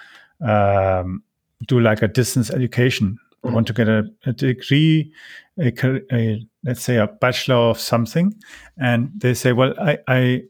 um, 0.42 1.22
do 1.68 1.80
like 1.80 2.02
a 2.02 2.08
distance 2.08 2.50
education 2.50 3.20
mm-hmm. 3.46 3.54
want 3.54 3.68
to 3.68 3.74
get 3.74 3.88
a, 3.88 4.10
a 4.26 4.34
degree, 4.34 5.14
a, 5.60 5.72
a, 6.12 6.44
let's 6.64 6.82
say 6.82 6.98
a 6.98 7.06
bachelor 7.06 7.56
of 7.56 7.80
something, 7.80 8.34
and 8.76 9.12
they 9.16 9.36
say, 9.36 9.54
well, 9.54 9.76
I 9.80 10.00
I, 10.08 10.44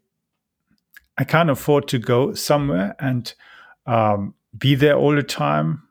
I 1.17 1.25
can't 1.25 1.49
afford 1.49 1.89
to 1.89 1.99
go 1.99 2.33
somewhere 2.33 2.95
and 2.99 3.33
um, 3.85 4.35
be 4.57 4.75
there 4.75 4.95
all 4.95 5.13
the 5.13 5.23
time, 5.23 5.83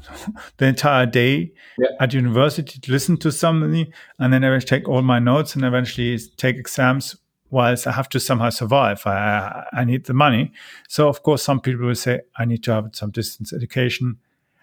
the 0.56 0.66
entire 0.66 1.06
day 1.06 1.52
yeah. 1.78 1.90
at 2.00 2.12
university 2.12 2.80
to 2.80 2.90
listen 2.90 3.16
to 3.18 3.30
somebody, 3.30 3.92
and 4.18 4.32
then 4.32 4.42
I 4.42 4.58
take 4.58 4.88
all 4.88 5.02
my 5.02 5.20
notes 5.20 5.54
and 5.54 5.64
eventually 5.64 6.18
take 6.36 6.56
exams 6.56 7.14
whilst 7.52 7.86
I 7.86 7.92
have 7.92 8.08
to 8.08 8.18
somehow 8.18 8.50
survive. 8.50 9.06
I, 9.06 9.64
I 9.72 9.84
need 9.84 10.06
the 10.06 10.14
money. 10.14 10.52
So, 10.88 11.08
of 11.08 11.22
course, 11.22 11.42
some 11.42 11.60
people 11.60 11.86
will 11.86 11.94
say, 11.94 12.22
I 12.36 12.46
need 12.46 12.64
to 12.64 12.72
have 12.72 12.90
some 12.94 13.10
distance 13.10 13.52
education. 13.52 14.16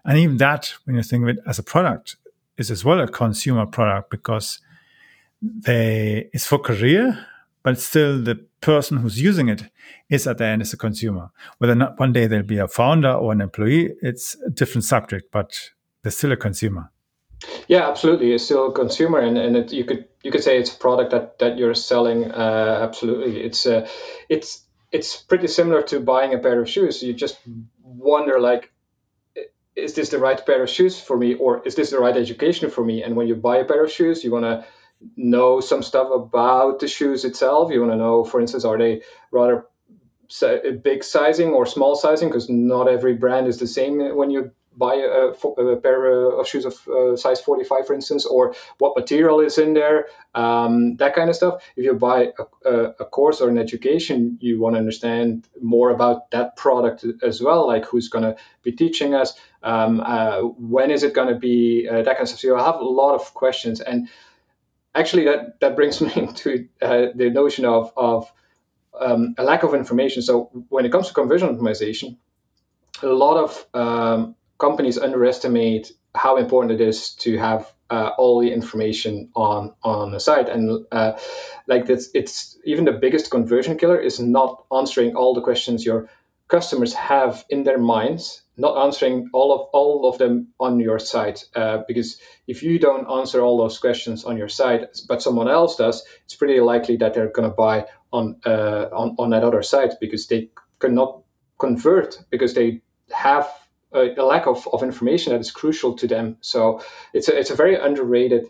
And 0.03 0.17
even 0.17 0.37
that, 0.37 0.73
when 0.83 0.95
you 0.95 1.03
think 1.03 1.23
of 1.23 1.29
it 1.29 1.39
as 1.45 1.59
a 1.59 1.63
product, 1.63 2.17
is 2.57 2.71
as 2.71 2.83
well 2.83 2.99
a 2.99 3.07
consumer 3.07 3.65
product 3.65 4.09
because 4.09 4.59
they 5.41 6.29
it's 6.33 6.45
for 6.45 6.59
career, 6.59 7.25
but 7.63 7.79
still 7.79 8.21
the 8.21 8.35
person 8.59 8.97
who's 8.97 9.21
using 9.21 9.47
it 9.47 9.63
is 10.09 10.27
at 10.27 10.37
the 10.39 10.45
end 10.45 10.61
is 10.61 10.73
a 10.73 10.77
consumer. 10.77 11.29
Whether 11.59 11.75
not 11.75 11.99
one 11.99 12.11
day 12.11 12.27
there'll 12.27 12.45
be 12.45 12.57
a 12.57 12.67
founder 12.67 13.13
or 13.13 13.31
an 13.31 13.41
employee, 13.41 13.91
it's 14.01 14.35
a 14.45 14.49
different 14.49 14.83
subject, 14.83 15.31
but 15.31 15.71
they're 16.01 16.11
still 16.11 16.33
a 16.33 16.37
consumer. 16.37 16.91
Yeah, 17.67 17.87
absolutely. 17.89 18.33
It's 18.33 18.43
still 18.45 18.67
a 18.67 18.73
consumer, 18.73 19.19
and, 19.19 19.37
and 19.37 19.55
it, 19.55 19.71
you 19.71 19.85
could 19.85 20.07
you 20.23 20.31
could 20.31 20.43
say 20.43 20.59
it's 20.59 20.73
a 20.73 20.77
product 20.77 21.11
that, 21.11 21.39
that 21.39 21.57
you're 21.57 21.73
selling. 21.73 22.31
Uh, 22.31 22.79
absolutely, 22.81 23.41
it's 23.41 23.65
uh, 23.65 23.87
it's 24.27 24.65
it's 24.91 25.15
pretty 25.15 25.47
similar 25.47 25.81
to 25.83 25.99
buying 25.99 26.33
a 26.33 26.39
pair 26.39 26.61
of 26.61 26.69
shoes. 26.69 27.01
You 27.01 27.13
just 27.13 27.39
wonder 27.81 28.39
like 28.39 28.71
is 29.75 29.93
this 29.93 30.09
the 30.09 30.19
right 30.19 30.45
pair 30.45 30.63
of 30.63 30.69
shoes 30.69 30.99
for 30.99 31.17
me 31.17 31.35
or 31.35 31.65
is 31.65 31.75
this 31.75 31.91
the 31.91 31.99
right 31.99 32.17
education 32.17 32.69
for 32.69 32.83
me 32.83 33.03
and 33.03 33.15
when 33.15 33.27
you 33.27 33.35
buy 33.35 33.57
a 33.57 33.65
pair 33.65 33.83
of 33.83 33.91
shoes 33.91 34.23
you 34.23 34.31
want 34.31 34.45
to 34.45 34.65
know 35.15 35.59
some 35.61 35.81
stuff 35.81 36.09
about 36.11 36.79
the 36.79 36.87
shoes 36.87 37.23
itself 37.23 37.71
you 37.71 37.79
want 37.79 37.91
to 37.91 37.97
know 37.97 38.23
for 38.23 38.41
instance 38.41 38.65
are 38.65 38.77
they 38.77 39.01
rather 39.31 39.65
big 40.83 41.03
sizing 41.03 41.49
or 41.49 41.65
small 41.65 41.95
sizing 41.95 42.29
because 42.29 42.49
not 42.49 42.87
every 42.87 43.15
brand 43.15 43.47
is 43.47 43.57
the 43.59 43.67
same 43.67 43.99
when 44.15 44.29
you 44.29 44.51
buy 44.79 44.95
a, 44.95 45.27
a 45.61 45.77
pair 45.77 46.05
of 46.39 46.47
shoes 46.47 46.65
of 46.65 46.87
uh, 46.87 47.15
size 47.17 47.41
45, 47.41 47.85
for 47.85 47.93
instance, 47.93 48.25
or 48.25 48.55
what 48.77 48.95
material 48.95 49.41
is 49.41 49.57
in 49.57 49.73
there, 49.73 50.07
um, 50.33 50.95
that 50.95 51.13
kind 51.13 51.29
of 51.29 51.35
stuff. 51.35 51.61
If 51.75 51.83
you 51.83 51.93
buy 51.93 52.31
a, 52.65 52.71
a, 52.71 53.05
course 53.05 53.41
or 53.41 53.49
an 53.49 53.57
education, 53.57 54.37
you 54.39 54.59
want 54.59 54.75
to 54.75 54.79
understand 54.79 55.47
more 55.61 55.89
about 55.89 56.31
that 56.31 56.55
product 56.55 57.05
as 57.21 57.41
well, 57.41 57.67
like 57.67 57.85
who's 57.85 58.07
going 58.07 58.23
to 58.23 58.37
be 58.63 58.71
teaching 58.71 59.13
us, 59.13 59.33
um, 59.61 59.99
uh, 59.99 60.41
when 60.41 60.89
is 60.91 61.03
it 61.03 61.13
going 61.13 61.33
to 61.33 61.39
be, 61.39 61.87
uh, 61.89 62.03
that 62.03 62.15
kind 62.15 62.21
of 62.21 62.29
stuff. 62.29 62.39
So 62.39 62.47
you 62.47 62.55
have 62.55 62.75
a 62.75 62.83
lot 62.83 63.15
of 63.15 63.33
questions. 63.33 63.81
And 63.81 64.07
actually, 64.95 65.25
that, 65.25 65.59
that 65.59 65.75
brings 65.75 65.99
me 66.07 66.31
to 66.33 66.67
uh, 66.81 67.05
the 67.13 67.29
notion 67.29 67.65
of, 67.65 67.91
of 67.97 68.31
um, 68.99 69.35
a 69.37 69.43
lack 69.43 69.63
of 69.63 69.73
information. 69.73 70.21
So 70.21 70.49
when 70.69 70.85
it 70.85 70.91
comes 70.91 71.09
to 71.09 71.13
conversion 71.13 71.55
optimization, 71.55 72.17
a 73.01 73.07
lot 73.07 73.37
of 73.37 73.65
um, 73.73 74.35
companies 74.59 74.97
underestimate 74.97 75.91
how 76.13 76.37
important 76.37 76.79
it 76.79 76.87
is 76.87 77.15
to 77.15 77.37
have 77.37 77.71
uh, 77.89 78.11
all 78.17 78.41
the 78.41 78.51
information 78.51 79.29
on 79.35 79.73
on 79.81 80.11
the 80.11 80.19
site. 80.19 80.49
And 80.49 80.85
uh, 80.91 81.13
like 81.67 81.85
this 81.85 82.11
it's 82.13 82.57
even 82.63 82.85
the 82.85 82.91
biggest 82.91 83.31
conversion 83.31 83.77
killer 83.77 83.97
is 83.97 84.19
not 84.19 84.65
answering 84.71 85.15
all 85.15 85.33
the 85.33 85.41
questions 85.41 85.85
your 85.85 86.09
customers 86.47 86.93
have 86.93 87.45
in 87.49 87.63
their 87.63 87.77
minds 87.77 88.41
not 88.57 88.85
answering 88.85 89.29
all 89.31 89.53
of 89.53 89.61
all 89.71 90.09
of 90.09 90.17
them 90.17 90.49
on 90.59 90.79
your 90.79 90.99
site. 90.99 91.45
Uh, 91.55 91.77
because 91.87 92.19
if 92.45 92.61
you 92.61 92.77
don't 92.77 93.09
answer 93.09 93.39
all 93.41 93.57
those 93.57 93.77
questions 93.77 94.25
on 94.25 94.37
your 94.37 94.49
site 94.49 95.01
but 95.07 95.21
someone 95.21 95.47
else 95.47 95.77
does 95.77 96.03
it's 96.25 96.35
pretty 96.35 96.59
likely 96.59 96.97
that 96.97 97.13
they're 97.13 97.31
going 97.31 97.49
to 97.49 97.55
buy 97.55 97.85
on, 98.11 98.35
uh, 98.45 98.85
on 98.91 99.15
on 99.17 99.29
that 99.29 99.43
other 99.43 99.63
site 99.63 99.93
because 100.01 100.27
they 100.27 100.49
cannot 100.79 101.21
convert 101.57 102.19
because 102.29 102.53
they 102.53 102.81
have 103.11 103.47
a, 103.93 104.15
a 104.17 104.23
lack 104.23 104.47
of, 104.47 104.67
of 104.71 104.83
information 104.83 105.33
that 105.33 105.39
is 105.39 105.51
crucial 105.51 105.95
to 105.97 106.07
them. 106.07 106.37
So 106.41 106.83
it's 107.13 107.27
a, 107.27 107.37
it's 107.37 107.49
a 107.49 107.55
very 107.55 107.75
underrated 107.75 108.45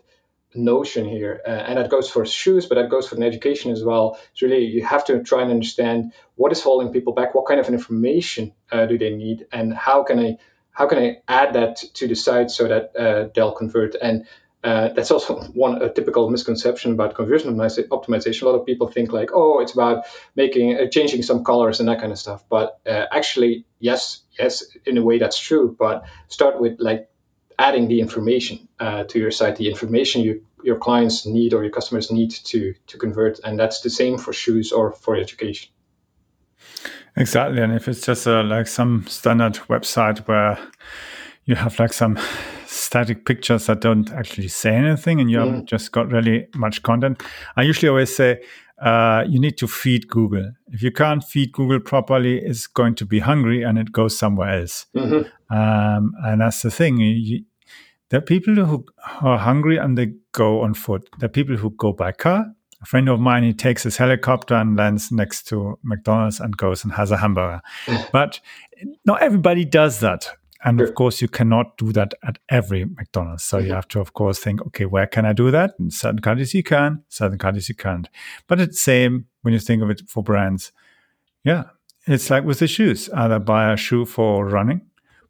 notion 0.54 1.08
here, 1.08 1.40
uh, 1.46 1.50
and 1.50 1.78
that 1.78 1.90
goes 1.90 2.10
for 2.10 2.26
shoes, 2.26 2.66
but 2.66 2.74
that 2.74 2.90
goes 2.90 3.08
for 3.08 3.14
an 3.14 3.22
education 3.22 3.70
as 3.70 3.84
well. 3.84 4.18
It's 4.32 4.42
really 4.42 4.64
you 4.64 4.84
have 4.84 5.04
to 5.06 5.22
try 5.22 5.42
and 5.42 5.50
understand 5.50 6.12
what 6.34 6.52
is 6.52 6.62
holding 6.62 6.92
people 6.92 7.12
back, 7.12 7.34
what 7.34 7.46
kind 7.46 7.60
of 7.60 7.68
information 7.68 8.52
uh, 8.72 8.86
do 8.86 8.98
they 8.98 9.14
need, 9.14 9.46
and 9.52 9.72
how 9.72 10.02
can 10.02 10.18
I 10.18 10.38
how 10.72 10.86
can 10.86 10.98
I 10.98 11.22
add 11.28 11.54
that 11.54 11.76
to 11.94 12.08
the 12.08 12.14
site 12.14 12.50
so 12.50 12.68
that 12.68 12.96
uh, 12.96 13.28
they'll 13.34 13.52
convert. 13.52 13.94
And 13.96 14.26
Uh, 14.62 14.90
that's 14.90 15.10
also 15.10 15.40
one 15.54 15.80
a 15.80 15.88
typical 15.88 16.28
misconception 16.28 16.92
about 16.92 17.14
conversion 17.14 17.54
optimization. 17.54 18.42
A 18.42 18.44
lot 18.44 18.60
of 18.60 18.66
people 18.66 18.88
think 18.88 19.10
like, 19.10 19.30
oh, 19.32 19.60
it's 19.60 19.72
about 19.72 20.04
making 20.36 20.76
uh, 20.76 20.86
changing 20.86 21.22
some 21.22 21.42
colors 21.44 21.80
and 21.80 21.88
that 21.88 21.98
kind 21.98 22.12
of 22.12 22.18
stuff. 22.18 22.44
But 22.50 22.78
uh, 22.86 23.06
actually, 23.10 23.64
yes, 23.78 24.20
yes, 24.38 24.64
in 24.84 24.98
a 24.98 25.02
way 25.02 25.18
that's 25.18 25.38
true. 25.38 25.74
But 25.78 26.04
start 26.28 26.60
with 26.60 26.78
like 26.78 27.08
adding 27.58 27.88
the 27.88 28.00
information 28.00 28.68
uh, 28.78 29.04
to 29.04 29.18
your 29.18 29.30
site, 29.30 29.56
the 29.56 29.70
information 29.70 30.22
you 30.22 30.44
your 30.62 30.76
clients 30.76 31.24
need 31.24 31.54
or 31.54 31.62
your 31.62 31.72
customers 31.72 32.10
need 32.10 32.30
to 32.30 32.74
to 32.88 32.98
convert, 32.98 33.38
and 33.38 33.58
that's 33.58 33.80
the 33.80 33.90
same 33.90 34.18
for 34.18 34.34
shoes 34.34 34.72
or 34.72 34.92
for 34.92 35.16
education. 35.16 35.70
Exactly, 37.16 37.62
and 37.62 37.72
if 37.72 37.88
it's 37.88 38.02
just 38.02 38.26
like 38.26 38.66
some 38.66 39.06
standard 39.06 39.54
website 39.70 40.18
where 40.28 40.58
you 41.46 41.54
have 41.54 41.78
like 41.78 41.94
some 41.94 42.18
static 42.70 43.26
pictures 43.26 43.66
that 43.66 43.80
don't 43.80 44.10
actually 44.12 44.48
say 44.48 44.74
anything 44.74 45.20
and 45.20 45.30
you 45.30 45.38
mm. 45.38 45.44
haven't 45.44 45.66
just 45.66 45.90
got 45.92 46.10
really 46.10 46.46
much 46.54 46.82
content. 46.82 47.22
I 47.56 47.62
usually 47.62 47.88
always 47.88 48.14
say 48.14 48.40
uh, 48.80 49.24
you 49.28 49.40
need 49.40 49.58
to 49.58 49.66
feed 49.66 50.08
Google. 50.08 50.52
If 50.68 50.82
you 50.82 50.92
can't 50.92 51.22
feed 51.24 51.52
Google 51.52 51.80
properly, 51.80 52.38
it's 52.38 52.66
going 52.66 52.94
to 52.96 53.04
be 53.04 53.18
hungry 53.18 53.62
and 53.62 53.78
it 53.78 53.92
goes 53.92 54.16
somewhere 54.16 54.60
else. 54.60 54.86
Mm-hmm. 54.96 55.54
Um, 55.54 56.12
and 56.24 56.40
that's 56.40 56.62
the 56.62 56.70
thing. 56.70 56.98
You, 56.98 57.44
there 58.08 58.18
are 58.18 58.22
people 58.22 58.54
who 58.54 58.84
are 59.20 59.38
hungry 59.38 59.76
and 59.76 59.98
they 59.98 60.12
go 60.32 60.62
on 60.62 60.74
foot. 60.74 61.08
There 61.18 61.26
are 61.26 61.30
people 61.30 61.56
who 61.56 61.70
go 61.70 61.92
by 61.92 62.12
car. 62.12 62.46
A 62.82 62.86
friend 62.86 63.08
of 63.10 63.20
mine, 63.20 63.42
he 63.42 63.52
takes 63.52 63.82
his 63.82 63.98
helicopter 63.98 64.54
and 64.54 64.76
lands 64.76 65.12
next 65.12 65.46
to 65.48 65.78
McDonald's 65.82 66.40
and 66.40 66.56
goes 66.56 66.82
and 66.82 66.92
has 66.94 67.10
a 67.10 67.18
hamburger. 67.18 67.60
but 68.12 68.40
not 69.04 69.20
everybody 69.22 69.64
does 69.64 70.00
that. 70.00 70.32
And 70.62 70.78
sure. 70.78 70.88
of 70.88 70.94
course, 70.94 71.22
you 71.22 71.28
cannot 71.28 71.76
do 71.78 71.92
that 71.92 72.14
at 72.22 72.38
every 72.48 72.84
McDonald's. 72.84 73.44
So 73.44 73.58
mm-hmm. 73.58 73.68
you 73.68 73.72
have 73.72 73.88
to, 73.88 74.00
of 74.00 74.12
course, 74.12 74.38
think, 74.38 74.60
okay, 74.66 74.84
where 74.84 75.06
can 75.06 75.24
I 75.24 75.32
do 75.32 75.50
that? 75.50 75.74
In 75.78 75.90
certain 75.90 76.20
countries 76.20 76.52
you 76.52 76.62
can, 76.62 77.02
certain 77.08 77.38
countries 77.38 77.68
you 77.68 77.74
can't. 77.74 78.08
But 78.46 78.60
it's 78.60 78.76
the 78.76 78.82
same 78.82 79.26
when 79.42 79.54
you 79.54 79.60
think 79.60 79.82
of 79.82 79.90
it 79.90 80.02
for 80.06 80.22
brands. 80.22 80.72
Yeah, 81.44 81.64
it's 82.06 82.28
like 82.28 82.44
with 82.44 82.58
the 82.58 82.66
shoes. 82.66 83.08
Either 83.10 83.38
buy 83.38 83.72
a 83.72 83.76
shoe 83.76 84.04
for 84.04 84.46
running. 84.46 84.82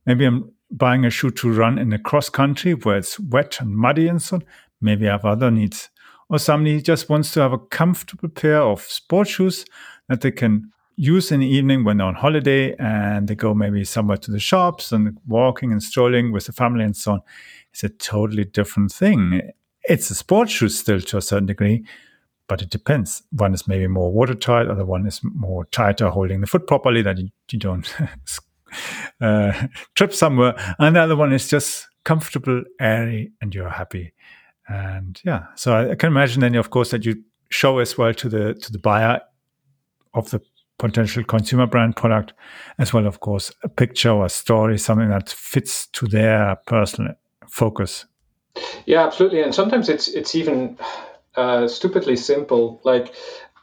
Maybe 0.04 0.25
I'm 0.25 0.52
buying 0.70 1.04
a 1.04 1.10
shoe 1.10 1.30
to 1.30 1.52
run 1.52 1.78
in 1.78 1.92
a 1.92 1.99
cross 1.99 2.28
country 2.28 2.75
where 2.75 2.99
it's 2.99 3.20
wet 3.20 3.60
and 3.60 3.76
muddy 3.76 4.08
and 4.08 4.20
so 4.20 4.37
on. 4.37 4.44
Maybe 4.80 5.08
I 5.08 5.12
have 5.12 5.25
other 5.25 5.50
needs. 5.50 5.90
Or 6.28 6.38
somebody 6.38 6.80
just 6.80 7.08
wants 7.08 7.32
to 7.32 7.40
have 7.40 7.52
a 7.52 7.58
comfortable 7.58 8.28
pair 8.28 8.62
of 8.62 8.82
sports 8.82 9.30
shoes 9.30 9.64
that 10.08 10.20
they 10.20 10.30
can 10.30 10.72
use 11.00 11.33
in 11.33 11.40
the 11.40 11.47
evening 11.47 11.83
when 11.83 11.97
they're 11.97 12.07
on 12.07 12.14
holiday 12.14 12.75
and 12.76 13.26
they 13.26 13.35
go 13.35 13.54
maybe 13.54 13.85
somewhere 13.85 14.19
to 14.19 14.30
the 14.30 14.38
shops 14.38 14.92
and 14.92 15.19
walking 15.26 15.73
and 15.73 15.83
strolling 15.83 16.30
with 16.30 16.45
the 16.45 16.52
family 16.52 16.85
and 16.85 16.95
so 16.95 17.12
on. 17.12 17.23
It's 17.73 17.83
a 17.83 17.88
totally 17.88 18.45
different 18.45 18.92
thing. 18.92 19.40
It's 19.85 20.11
a 20.11 20.14
sports 20.14 20.52
shoe 20.52 20.69
still 20.69 21.00
to 21.00 21.16
a 21.16 21.23
certain 21.23 21.47
degree, 21.47 21.85
but 22.49 22.61
it 22.61 22.69
depends. 22.69 23.23
One 23.30 23.54
is 23.54 23.66
maybe 23.66 23.87
more 23.87 24.12
watertight, 24.12 24.69
other 24.69 24.85
one 24.85 25.07
is 25.07 25.23
more 25.23 25.64
tighter, 25.66 26.11
holding 26.11 26.42
the 26.42 26.47
foot 26.47 26.66
properly 26.66 27.00
that 27.00 27.16
you, 27.16 27.30
you 27.50 27.59
don't 27.59 27.95
uh, 29.23 29.69
trip 29.95 30.12
somewhere. 30.12 30.54
And 30.78 30.97
the 30.97 31.00
other 31.00 31.16
one 31.16 31.33
is 31.33 31.49
just 31.49 31.88
comfortable, 32.04 32.62
airy, 32.78 33.33
and 33.40 33.54
you're 33.54 33.71
happy. 33.71 34.12
And 34.69 35.19
yeah, 35.25 35.47
so 35.54 35.73
I, 35.73 35.92
I 35.92 35.95
can 35.95 36.09
imagine 36.09 36.42
then, 36.42 36.54
of 36.57 36.69
course, 36.69 36.90
that 36.90 37.07
you 37.07 37.25
show 37.49 37.78
as 37.78 37.97
well 37.97 38.12
to 38.14 38.28
the 38.28 38.54
to 38.54 38.71
the 38.71 38.78
buyer 38.78 39.21
of 40.14 40.30
the 40.30 40.40
potential 40.80 41.22
consumer 41.22 41.66
brand 41.66 41.94
product, 41.94 42.32
as 42.78 42.92
well, 42.92 43.06
of 43.06 43.20
course, 43.20 43.52
a 43.62 43.68
picture 43.68 44.10
or 44.10 44.25
a 44.25 44.30
story, 44.30 44.78
something 44.78 45.10
that 45.10 45.28
fits 45.28 45.87
to 45.88 46.06
their 46.06 46.56
personal 46.66 47.14
focus. 47.46 48.06
Yeah, 48.87 49.06
absolutely. 49.06 49.42
And 49.42 49.54
sometimes 49.54 49.88
it's 49.88 50.08
it's 50.08 50.34
even 50.34 50.78
uh, 51.36 51.69
stupidly 51.69 52.16
simple. 52.16 52.80
Like 52.82 53.14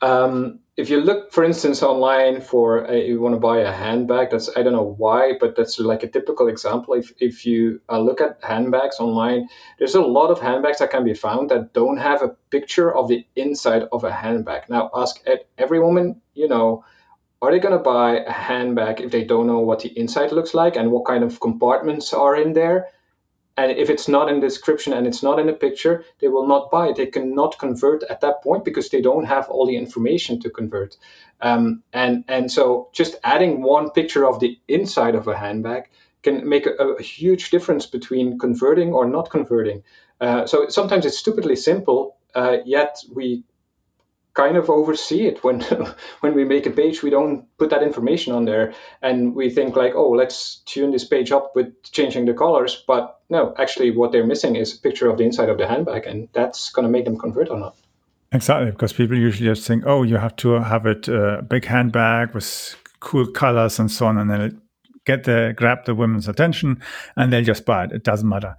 um, 0.02 0.60
if 0.78 0.92
you 0.92 1.02
look, 1.02 1.34
for 1.34 1.44
instance, 1.44 1.82
online 1.82 2.40
for 2.40 2.86
a, 2.86 3.08
you 3.08 3.20
want 3.20 3.34
to 3.34 3.40
buy 3.40 3.62
a 3.62 3.72
handbag. 3.72 4.30
That's 4.30 4.50
I 4.56 4.62
don't 4.62 4.74
know 4.74 4.96
why, 4.98 5.34
but 5.40 5.56
that's 5.56 5.80
like 5.80 6.04
a 6.04 6.08
typical 6.08 6.48
example. 6.48 6.94
If 6.94 7.12
if 7.20 7.46
you 7.48 7.82
uh, 7.90 8.00
look 8.00 8.22
at 8.22 8.38
handbags 8.44 9.00
online, 9.00 9.50
there's 9.80 9.96
a 9.96 10.02
lot 10.02 10.30
of 10.30 10.40
handbags 10.40 10.78
that 10.80 10.92
can 10.92 11.04
be 11.04 11.16
found 11.16 11.50
that 11.50 11.74
don't 11.74 11.98
have 11.98 12.22
a 12.22 12.36
picture 12.52 12.96
of 12.96 13.08
the 13.08 13.26
inside 13.36 13.84
of 13.92 14.04
a 14.04 14.12
handbag. 14.12 14.70
Now, 14.70 14.92
ask 14.94 15.20
every 15.58 15.80
woman 15.80 16.22
you 16.36 16.48
know 16.48 16.86
are 17.42 17.52
they 17.52 17.60
going 17.60 17.78
to 17.78 17.84
buy 17.84 18.20
a 18.20 18.32
handbag 18.32 19.02
if 19.02 19.12
they 19.12 19.24
don't 19.24 19.48
know 19.48 19.60
what 19.60 19.82
the 19.82 19.90
inside 20.00 20.32
looks 20.32 20.54
like 20.54 20.76
and 20.76 20.92
what 20.92 21.06
kind 21.06 21.24
of 21.24 21.40
compartments 21.40 22.14
are 22.14 22.36
in 22.36 22.54
there? 22.54 22.88
And 23.58 23.72
if 23.72 23.90
it's 23.90 24.08
not 24.08 24.30
in 24.30 24.40
the 24.40 24.48
description 24.48 24.94
and 24.94 25.08
it's 25.08 25.24
not 25.24 25.40
in 25.40 25.48
the 25.48 25.54
picture, 25.54 26.06
they 26.20 26.28
will 26.28 26.48
not 26.48 26.70
buy 26.70 26.90
it. 26.90 26.96
They 26.96 27.08
cannot 27.08 27.58
convert 27.58 28.04
at 28.04 28.22
that 28.22 28.44
point 28.44 28.64
because 28.64 28.90
they 28.90 29.02
don't 29.02 29.26
have 29.26 29.50
all 29.50 29.66
the 29.66 29.76
information 29.76 30.40
to 30.42 30.50
convert. 30.50 30.96
Um, 31.42 31.84
and 31.92 32.24
and 32.28 32.52
so 32.52 32.90
just 32.94 33.16
adding 33.24 33.64
one 33.64 33.90
picture 33.92 34.28
of 34.28 34.40
the 34.40 34.60
inside 34.68 35.16
of 35.16 35.28
a 35.28 35.38
handbag 35.38 35.90
can 36.22 36.48
make 36.48 36.68
a, 36.68 36.72
a 36.72 37.02
huge 37.02 37.50
difference 37.50 37.88
between 37.88 38.38
converting 38.38 38.94
or 38.94 39.08
not 39.08 39.30
converting. 39.30 39.84
Uh, 40.22 40.46
so 40.46 40.68
sometimes 40.70 41.06
it's 41.06 41.18
stupidly 41.18 41.56
simple, 41.56 42.18
uh, 42.36 42.58
yet 42.66 42.98
we 43.14 43.44
kind 44.38 44.56
of 44.56 44.70
oversee 44.70 45.26
it. 45.26 45.44
When 45.44 45.62
when 46.22 46.34
we 46.36 46.46
make 46.46 46.66
a 46.68 46.70
page 46.82 47.02
we 47.04 47.10
don't 47.10 47.46
put 47.58 47.72
that 47.72 47.84
information 47.84 48.34
on 48.34 48.46
there. 48.46 48.74
And 49.02 49.36
we 49.36 49.50
think 49.50 49.76
like 49.76 49.94
oh 49.96 50.12
let's 50.12 50.58
tune 50.66 50.92
this 50.92 51.04
page 51.04 51.32
up 51.32 51.56
with 51.56 51.74
changing 51.92 52.26
the 52.26 52.34
colors. 52.34 52.84
But 52.88 53.20
no 53.30 53.54
actually 53.58 53.92
what 53.92 54.12
they're 54.12 54.32
missing 54.34 54.56
is 54.56 54.78
a 54.78 54.80
picture 54.80 55.10
of 55.10 55.18
the 55.18 55.24
inside 55.24 55.50
of 55.50 55.58
the 55.58 55.68
handbag 55.68 56.06
and 56.06 56.30
that's 56.34 56.70
going 56.72 56.86
to 56.86 56.92
make 56.92 57.06
them 57.06 57.18
convert 57.18 57.50
or 57.50 57.60
not. 57.60 57.76
Exactly 58.32 58.72
because 58.72 58.94
people 58.94 59.18
usually 59.18 59.50
just 59.50 59.68
think 59.68 59.84
oh 59.86 60.04
you 60.04 60.18
have 60.18 60.36
to 60.38 60.50
have 60.62 60.86
it 60.86 61.08
a 61.08 61.24
uh, 61.24 61.42
big 61.42 61.66
handbag 61.66 62.34
with 62.34 62.76
cool 63.00 63.28
colors 63.28 63.80
and 63.80 63.92
so 63.92 64.06
on 64.06 64.18
and 64.18 64.30
then 64.30 64.42
it 64.42 64.56
get 65.08 65.24
the 65.24 65.54
grab 65.56 65.86
the 65.86 65.96
women's 65.96 66.28
attention 66.28 66.82
and 67.16 67.32
they'll 67.32 67.44
just 67.44 67.66
buy 67.66 67.86
it. 67.86 67.92
It 67.94 68.04
doesn't 68.04 68.28
matter. 68.28 68.56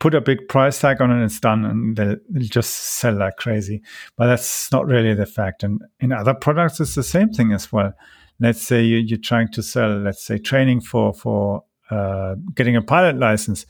Put 0.00 0.14
a 0.14 0.20
big 0.20 0.48
price 0.48 0.80
tag 0.80 1.00
on 1.00 1.10
it, 1.10 1.14
and 1.14 1.24
it's 1.24 1.40
done, 1.40 1.64
and 1.64 1.96
they'll, 1.96 2.16
they'll 2.28 2.48
just 2.48 2.74
sell 2.74 3.14
like 3.14 3.36
crazy. 3.36 3.82
But 4.16 4.26
that's 4.26 4.70
not 4.72 4.86
really 4.86 5.14
the 5.14 5.26
fact. 5.26 5.62
And 5.62 5.80
in 6.00 6.12
other 6.12 6.34
products, 6.34 6.80
it's 6.80 6.96
the 6.96 7.02
same 7.02 7.30
thing 7.30 7.52
as 7.52 7.72
well. 7.72 7.92
Let's 8.40 8.60
say 8.60 8.82
you, 8.82 9.14
are 9.14 9.18
trying 9.18 9.52
to 9.52 9.62
sell, 9.62 9.96
let's 9.98 10.24
say, 10.24 10.38
training 10.38 10.80
for 10.80 11.14
for 11.14 11.64
uh, 11.90 12.34
getting 12.54 12.76
a 12.76 12.82
pilot 12.82 13.16
license. 13.16 13.64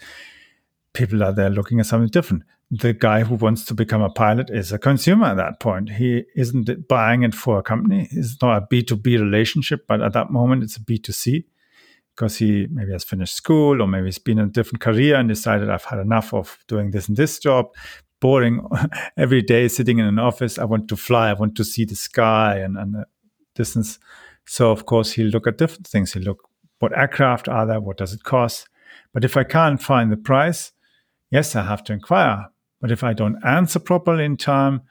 People 0.95 1.23
are 1.23 1.33
there 1.33 1.51
looking 1.51 1.81
at 1.81 1.87
something 1.87 2.09
different. 2.09 2.45
The 2.71 2.95
guy 2.95 3.25
who 3.25 3.35
wants 3.35 3.67
to 3.67 3.75
become 3.75 4.01
a 4.01 4.09
pilot 4.09 4.49
is 4.49 4.73
a 4.73 4.79
consumer 4.79 5.27
at 5.27 5.37
that 5.37 5.61
point. 5.61 5.91
He 5.91 6.25
isn't 6.35 6.89
buying 6.89 7.23
it 7.23 7.35
for 7.35 7.59
a 7.59 7.63
company. 7.63 8.09
It's 8.11 8.41
not 8.41 8.63
a 8.63 8.67
B2B 8.67 9.21
relationship, 9.21 9.87
but 9.87 10.01
at 10.01 10.15
that 10.15 10.31
moment, 10.31 10.63
it's 10.63 10.79
a 10.79 10.81
B2C 10.81 11.45
because 12.15 12.37
he 12.37 12.67
maybe 12.71 12.93
has 12.93 13.05
finished 13.05 13.35
school 13.35 13.81
or 13.81 13.87
maybe 13.87 14.07
he's 14.07 14.19
been 14.19 14.39
in 14.39 14.49
a 14.49 14.51
different 14.51 14.81
career 14.81 15.17
and 15.17 15.29
decided 15.29 15.71
I've 15.71 15.85
had 15.85 15.99
enough 15.99 16.35
of 16.35 16.59
doing 16.69 16.91
this 16.91 17.09
and 17.09 17.17
this 17.17 17.39
job, 17.39 17.67
boring 18.21 18.67
every 19.17 19.43
day 19.43 19.69
sitting 19.69 19.99
in 19.99 20.07
an 20.07 20.19
office. 20.19 20.59
I 20.59 20.65
want 20.65 20.89
to 20.89 20.97
fly. 20.97 21.31
I 21.31 21.35
want 21.35 21.57
to 21.57 21.65
see 21.65 21.85
the 21.85 21.95
sky 21.95 22.59
and, 22.59 22.77
and 22.77 22.95
the 22.95 23.07
distance. 23.55 23.99
So 24.47 24.71
of 24.71 24.87
course 24.87 25.13
he'll 25.13 25.29
look 25.29 25.47
at 25.47 25.59
different 25.59 25.87
things. 25.87 26.13
He'll 26.13 26.23
look 26.23 26.49
what 26.81 26.97
aircraft 26.97 27.49
are 27.49 27.67
there, 27.67 27.81
what 27.81 27.97
does 27.97 28.13
it 28.13 28.25
cost. 28.25 28.69
But 29.13 29.25
if 29.25 29.37
I 29.37 29.45
can't 29.45 29.81
find 29.81 30.11
the 30.11 30.17
price, 30.17 30.73
yes, 31.31 31.57
I 31.57 31.63
have 31.63 31.85
to 31.85 31.93
inquire. 31.93 32.47
But 32.81 32.91
if 32.91 33.05
I 33.05 33.13
don't 33.13 33.43
answer 33.45 33.79
properly 33.79 34.25
in 34.25 34.37
time, 34.37 34.83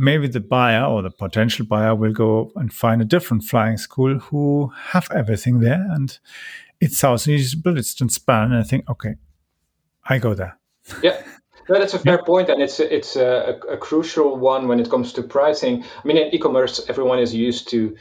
maybe 0.00 0.26
the 0.26 0.40
buyer 0.40 0.84
or 0.84 1.02
the 1.02 1.10
potential 1.10 1.66
buyer 1.66 1.94
will 1.94 2.12
go 2.12 2.50
and 2.56 2.72
find 2.72 3.02
a 3.02 3.04
different 3.04 3.44
flying 3.44 3.76
school 3.76 4.18
who 4.18 4.72
have 4.92 5.06
everything 5.14 5.60
there 5.60 5.86
and 5.90 6.18
it 6.80 6.92
sounds 6.92 7.26
usable, 7.26 7.76
it's 7.76 7.94
transparent. 7.94 8.52
And 8.52 8.62
I 8.62 8.64
think, 8.64 8.88
okay, 8.88 9.16
I 10.04 10.18
go 10.18 10.32
there. 10.32 10.58
Yeah. 11.02 11.22
No, 11.68 11.78
that's 11.78 11.94
a 11.94 11.98
fair 12.00 12.14
yeah. 12.14 12.24
point, 12.26 12.48
and 12.48 12.60
it's 12.60 12.80
it's 12.80 13.14
a, 13.14 13.60
a, 13.70 13.76
crucial 13.76 14.36
one 14.36 14.66
when 14.66 14.80
it 14.80 14.90
comes 14.90 15.12
to 15.12 15.22
pricing. 15.22 15.84
I 15.84 16.08
mean, 16.08 16.16
in 16.16 16.34
e-commerce, 16.34 16.84
everyone 16.88 17.20
is 17.20 17.32
used 17.32 17.68
to 17.68 17.94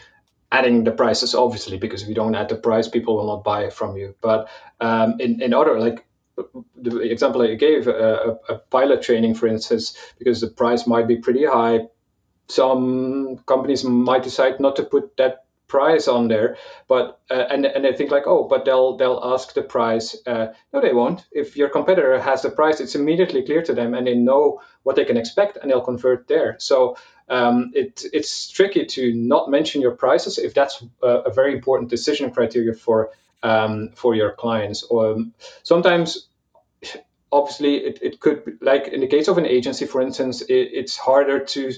adding 0.52 0.86
the 0.86 0.92
prices, 0.92 1.36
obviously, 1.36 1.78
because 1.78 2.02
if 2.02 2.10
you 2.10 2.16
don't 2.16 2.34
add 2.34 2.50
the 2.50 2.56
price, 2.56 2.88
people 2.88 3.18
will 3.18 3.28
not 3.28 3.44
buy 3.44 3.70
from 3.70 3.96
you. 3.96 4.16
But 4.22 4.50
um, 4.80 5.18
in 5.20 5.44
in 5.44 5.54
other 5.54 5.80
like 5.80 6.04
the 6.76 7.00
example 7.00 7.42
I 7.42 7.56
gave, 7.56 7.88
a, 7.88 8.38
a, 8.50 8.56
pilot 8.58 9.02
training, 9.02 9.36
for 9.36 9.48
instance, 9.48 9.98
because 10.18 10.42
the 10.42 10.48
price 10.48 10.88
might 10.88 11.08
be 11.08 11.18
pretty 11.18 11.46
high, 11.46 11.88
some 12.48 13.38
companies 13.46 13.84
might 13.84 14.24
decide 14.24 14.60
not 14.60 14.76
to 14.78 14.84
put 14.84 15.16
that 15.18 15.46
price 15.70 16.08
on 16.08 16.28
there 16.28 16.58
but 16.88 17.22
uh, 17.30 17.46
and 17.52 17.64
and 17.66 17.86
they 17.86 17.94
think 17.94 18.12
like 18.12 18.24
oh 18.26 18.48
but 18.48 18.66
they'll 18.66 18.98
they'll 18.98 19.22
ask 19.24 19.54
the 19.54 19.62
price. 19.62 20.18
Uh, 20.26 20.48
no 20.74 20.82
they 20.82 20.94
won't. 20.94 21.24
If 21.32 21.56
your 21.56 21.70
competitor 21.70 22.20
has 22.20 22.42
the 22.42 22.50
price 22.50 22.82
it's 22.82 22.96
immediately 22.96 23.44
clear 23.44 23.62
to 23.62 23.74
them 23.74 23.94
and 23.94 24.08
they 24.08 24.16
know 24.16 24.62
what 24.82 24.96
they 24.96 25.06
can 25.06 25.16
expect 25.16 25.58
and 25.58 25.70
they'll 25.70 25.82
convert 25.82 26.28
there. 26.28 26.56
So 26.60 26.98
um, 27.30 27.72
it, 27.76 28.04
it's 28.12 28.50
tricky 28.50 28.86
to 28.88 29.14
not 29.14 29.52
mention 29.52 29.82
your 29.82 29.92
prices 29.92 30.40
if 30.40 30.56
that's 30.56 30.84
a, 31.04 31.30
a 31.30 31.32
very 31.32 31.54
important 31.54 31.92
decision 31.92 32.32
criteria 32.32 32.74
for 32.74 33.12
um, 33.44 33.92
for 33.96 34.16
your 34.16 34.32
clients. 34.32 34.84
Or 34.84 35.14
um, 35.14 35.34
sometimes 35.62 36.29
obviously 37.32 37.76
it, 37.76 38.00
it 38.02 38.20
could 38.20 38.58
like 38.62 38.88
in 38.88 39.02
the 39.02 39.08
case 39.08 39.28
of 39.28 39.38
an 39.38 39.46
agency 39.46 39.86
for 39.86 40.02
instance 40.02 40.42
it, 40.42 40.70
it's 40.74 40.98
harder 40.98 41.44
to 41.44 41.72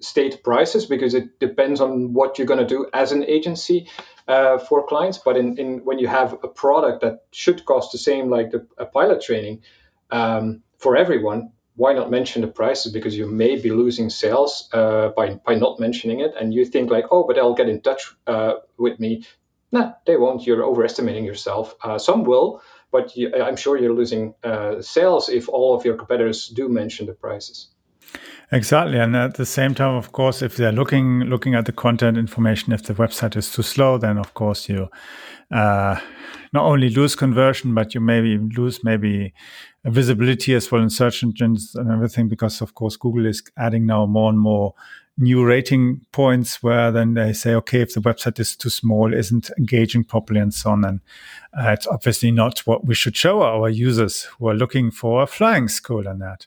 state 0.00 0.42
prices 0.44 0.86
because 0.86 1.14
it 1.14 1.38
depends 1.40 1.80
on 1.80 2.12
what 2.12 2.38
you're 2.38 2.46
going 2.46 2.60
to 2.60 2.66
do 2.66 2.86
as 2.92 3.12
an 3.12 3.24
agency 3.24 3.88
uh, 4.28 4.58
for 4.58 4.86
clients. 4.86 5.18
But 5.18 5.36
in, 5.36 5.58
in 5.58 5.84
when 5.84 5.98
you 5.98 6.06
have 6.06 6.34
a 6.44 6.48
product 6.48 7.02
that 7.02 7.24
should 7.32 7.64
cost 7.64 7.92
the 7.92 7.98
same 7.98 8.30
like 8.30 8.50
the, 8.50 8.66
a 8.76 8.86
pilot 8.86 9.22
training 9.22 9.62
um, 10.10 10.62
for 10.78 10.96
everyone 10.96 11.52
why 11.74 11.92
not 11.92 12.10
mention 12.10 12.42
the 12.42 12.48
prices? 12.48 12.90
Because 12.90 13.16
you 13.16 13.28
may 13.28 13.54
be 13.54 13.70
losing 13.70 14.10
sales 14.10 14.68
uh, 14.72 15.10
by, 15.16 15.34
by 15.34 15.54
not 15.54 15.78
mentioning 15.78 16.18
it. 16.18 16.32
And 16.38 16.52
you 16.52 16.64
think 16.64 16.90
like 16.90 17.06
oh 17.12 17.24
but 17.24 17.36
they'll 17.36 17.54
get 17.54 17.68
in 17.68 17.80
touch 17.80 18.14
uh, 18.26 18.54
with 18.76 18.98
me. 18.98 19.24
No 19.70 19.94
they 20.06 20.16
won't. 20.16 20.46
You're 20.46 20.64
overestimating 20.64 21.24
yourself. 21.24 21.74
Uh, 21.82 21.98
some 21.98 22.24
will 22.24 22.62
but 22.90 23.16
you, 23.16 23.32
I'm 23.34 23.56
sure 23.56 23.76
you're 23.76 23.94
losing 23.94 24.34
uh, 24.44 24.80
sales 24.80 25.28
if 25.28 25.48
all 25.48 25.74
of 25.74 25.84
your 25.84 25.96
competitors 25.96 26.48
do 26.48 26.68
mention 26.68 27.06
the 27.06 27.14
prices. 27.14 27.68
Exactly, 28.50 28.98
and 28.98 29.14
at 29.14 29.34
the 29.34 29.44
same 29.44 29.74
time, 29.74 29.94
of 29.94 30.12
course, 30.12 30.40
if 30.40 30.56
they're 30.56 30.72
looking 30.72 31.20
looking 31.24 31.54
at 31.54 31.66
the 31.66 31.72
content 31.72 32.16
information, 32.16 32.72
if 32.72 32.82
the 32.82 32.94
website 32.94 33.36
is 33.36 33.50
too 33.50 33.62
slow, 33.62 33.98
then 33.98 34.16
of 34.16 34.32
course 34.32 34.70
you 34.70 34.88
uh, 35.50 36.00
not 36.54 36.64
only 36.64 36.88
lose 36.88 37.14
conversion, 37.14 37.74
but 37.74 37.94
you 37.94 38.00
maybe 38.00 38.38
lose 38.38 38.82
maybe 38.82 39.34
visibility 39.88 40.54
as 40.54 40.70
well 40.70 40.82
in 40.82 40.90
search 40.90 41.22
engines 41.22 41.74
and 41.74 41.90
everything, 41.90 42.28
because 42.28 42.60
of 42.60 42.74
course 42.74 42.96
Google 42.96 43.26
is 43.26 43.42
adding 43.56 43.86
now 43.86 44.06
more 44.06 44.30
and 44.30 44.38
more 44.38 44.74
new 45.20 45.44
rating 45.44 46.00
points 46.12 46.62
where 46.62 46.92
then 46.92 47.14
they 47.14 47.32
say, 47.32 47.54
okay, 47.54 47.80
if 47.80 47.94
the 47.94 48.00
website 48.00 48.38
is 48.38 48.54
too 48.54 48.70
small, 48.70 49.12
isn't 49.12 49.50
engaging 49.58 50.04
properly, 50.04 50.40
and 50.40 50.54
so 50.54 50.70
on, 50.70 50.84
and 50.84 51.00
uh, 51.58 51.70
it's 51.70 51.86
obviously 51.88 52.30
not 52.30 52.60
what 52.60 52.84
we 52.84 52.94
should 52.94 53.16
show 53.16 53.42
our 53.42 53.68
users 53.68 54.22
who 54.22 54.48
are 54.48 54.54
looking 54.54 54.90
for 54.90 55.22
a 55.22 55.26
flying 55.26 55.68
school 55.68 56.06
and 56.06 56.20
that. 56.20 56.46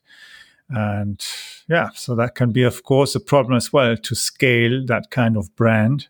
And 0.70 1.22
yeah, 1.68 1.90
so 1.96 2.16
that 2.16 2.36
can 2.36 2.52
be, 2.52 2.64
of 2.64 2.84
course, 2.84 3.14
a 3.14 3.20
problem 3.20 3.58
as 3.58 3.74
well 3.74 3.98
to 3.98 4.16
scale 4.16 4.86
that 4.86 5.12
kind 5.12 5.36
of 5.36 5.54
brand 5.58 6.08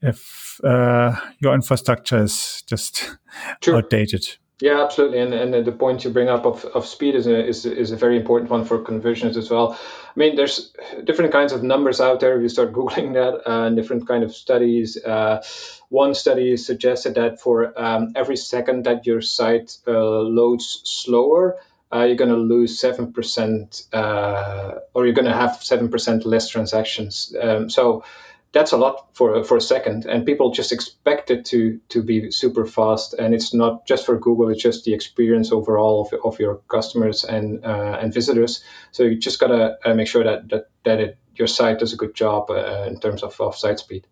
if 0.00 0.60
uh, 0.64 1.14
your 1.40 1.54
infrastructure 1.54 2.22
is 2.22 2.62
just 2.66 3.18
sure. 3.62 3.76
outdated. 3.76 4.38
Yeah, 4.62 4.80
absolutely. 4.84 5.18
And 5.18 5.34
and 5.34 5.66
the 5.66 5.72
point 5.72 6.04
you 6.04 6.10
bring 6.10 6.28
up 6.28 6.46
of, 6.46 6.64
of 6.66 6.86
speed 6.86 7.16
is 7.16 7.26
a, 7.26 7.44
is, 7.44 7.66
is 7.66 7.90
a 7.90 7.96
very 7.96 8.16
important 8.16 8.48
one 8.48 8.64
for 8.64 8.78
conversions 8.78 9.36
as 9.36 9.50
well. 9.50 9.72
I 9.72 10.12
mean, 10.14 10.36
there's 10.36 10.72
different 11.02 11.32
kinds 11.32 11.52
of 11.52 11.64
numbers 11.64 12.00
out 12.00 12.20
there. 12.20 12.36
If 12.36 12.42
you 12.42 12.48
start 12.48 12.72
Googling 12.76 13.14
that 13.14 13.34
uh, 13.44 13.66
and 13.66 13.74
different 13.74 14.06
kind 14.06 14.22
of 14.22 14.32
studies, 14.32 14.96
uh, 15.04 15.42
one 15.88 16.14
study 16.14 16.56
suggested 16.56 17.16
that 17.16 17.40
for 17.40 17.76
um, 17.76 18.12
every 18.14 18.36
second 18.36 18.84
that 18.84 19.04
your 19.04 19.20
site 19.20 19.78
uh, 19.88 20.20
loads 20.20 20.80
slower, 20.84 21.56
uh, 21.92 22.04
you're 22.04 22.22
going 22.24 22.30
to 22.30 22.36
lose 22.36 22.80
7% 22.80 23.92
uh, 23.92 24.78
or 24.94 25.06
you're 25.06 25.14
going 25.14 25.32
to 25.32 25.34
have 25.34 25.58
7% 25.58 26.24
less 26.24 26.48
transactions. 26.48 27.34
Um, 27.42 27.68
so 27.68 28.04
that's 28.52 28.72
a 28.72 28.76
lot 28.76 29.08
for 29.14 29.44
for 29.44 29.56
a 29.56 29.60
second, 29.60 30.06
and 30.06 30.26
people 30.26 30.50
just 30.50 30.72
expect 30.72 31.30
it 31.30 31.44
to 31.46 31.80
to 31.88 32.02
be 32.02 32.30
super 32.30 32.66
fast. 32.66 33.14
And 33.14 33.34
it's 33.34 33.54
not 33.54 33.86
just 33.86 34.06
for 34.06 34.18
Google; 34.18 34.50
it's 34.50 34.62
just 34.62 34.84
the 34.84 34.94
experience 34.94 35.52
overall 35.52 36.02
of, 36.02 36.20
of 36.24 36.38
your 36.38 36.56
customers 36.68 37.24
and 37.24 37.64
uh, 37.64 37.98
and 38.00 38.12
visitors. 38.12 38.62
So 38.92 39.04
you 39.04 39.18
just 39.18 39.40
gotta 39.40 39.78
uh, 39.84 39.94
make 39.94 40.06
sure 40.06 40.24
that 40.24 40.48
that 40.50 40.70
that 40.84 41.00
it, 41.00 41.18
your 41.34 41.48
site 41.48 41.78
does 41.78 41.92
a 41.92 41.96
good 41.96 42.14
job 42.14 42.50
uh, 42.50 42.84
in 42.86 43.00
terms 43.00 43.22
of, 43.22 43.40
of 43.40 43.56
site 43.56 43.78
speed. 43.78 44.06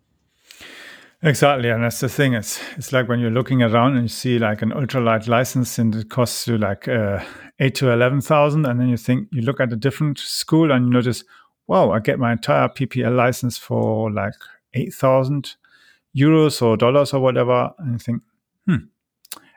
Exactly, 1.23 1.69
and 1.69 1.83
that's 1.83 1.99
the 1.99 2.09
thing. 2.09 2.33
It's 2.33 2.59
it's 2.77 2.91
like 2.91 3.07
when 3.07 3.19
you're 3.19 3.29
looking 3.29 3.61
around 3.61 3.93
and 3.93 4.03
you 4.03 4.07
see 4.07 4.39
like 4.39 4.63
an 4.63 4.71
ultralight 4.71 5.27
license 5.27 5.77
and 5.77 5.93
it 5.95 6.09
costs 6.09 6.47
you 6.47 6.57
like 6.57 6.87
uh, 6.87 7.23
eight 7.59 7.75
to 7.75 7.91
eleven 7.91 8.21
thousand, 8.21 8.65
and 8.65 8.79
then 8.79 8.89
you 8.89 8.97
think 8.97 9.27
you 9.31 9.43
look 9.43 9.59
at 9.59 9.71
a 9.71 9.75
different 9.75 10.17
school 10.17 10.71
and 10.71 10.85
you 10.85 10.91
notice, 10.91 11.23
wow, 11.71 11.89
I 11.91 11.99
get 11.99 12.19
my 12.19 12.33
entire 12.33 12.67
PPL 12.67 13.15
license 13.15 13.57
for 13.57 14.11
like 14.11 14.33
8,000 14.73 15.55
euros 16.13 16.61
or 16.61 16.75
dollars 16.75 17.13
or 17.13 17.21
whatever. 17.21 17.71
And 17.79 17.95
I 17.95 17.97
think, 17.97 18.23
hmm, 18.67 18.75